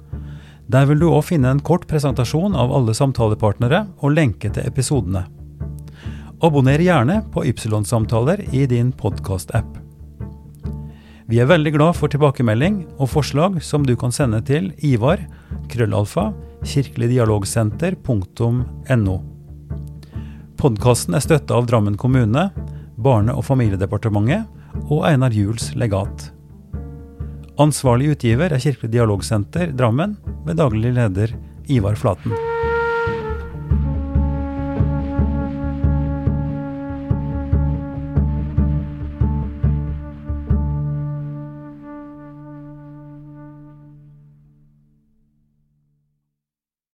[0.71, 5.25] Der vil du òg finne en kort presentasjon av alle samtalepartnere og lenke til episodene.
[6.41, 9.67] Abonner gjerne på Ypsilon-samtaler i din podkast-app.
[11.27, 15.17] Vi er veldig glad for tilbakemelding og forslag som du kan sende til Ivar,
[15.71, 19.17] krøllalfa, kirkeligdialogsenter.no.
[20.61, 22.43] Podkasten er støtta av Drammen kommune,
[23.01, 24.41] Barne- og familiedepartementet
[24.87, 26.31] og Einar Juels legat.
[27.61, 30.15] Ansvarlig utgiver er Kirkelig dialogsenter Drammen,
[30.47, 31.35] med daglig leder
[31.69, 32.50] Ivar Flaten.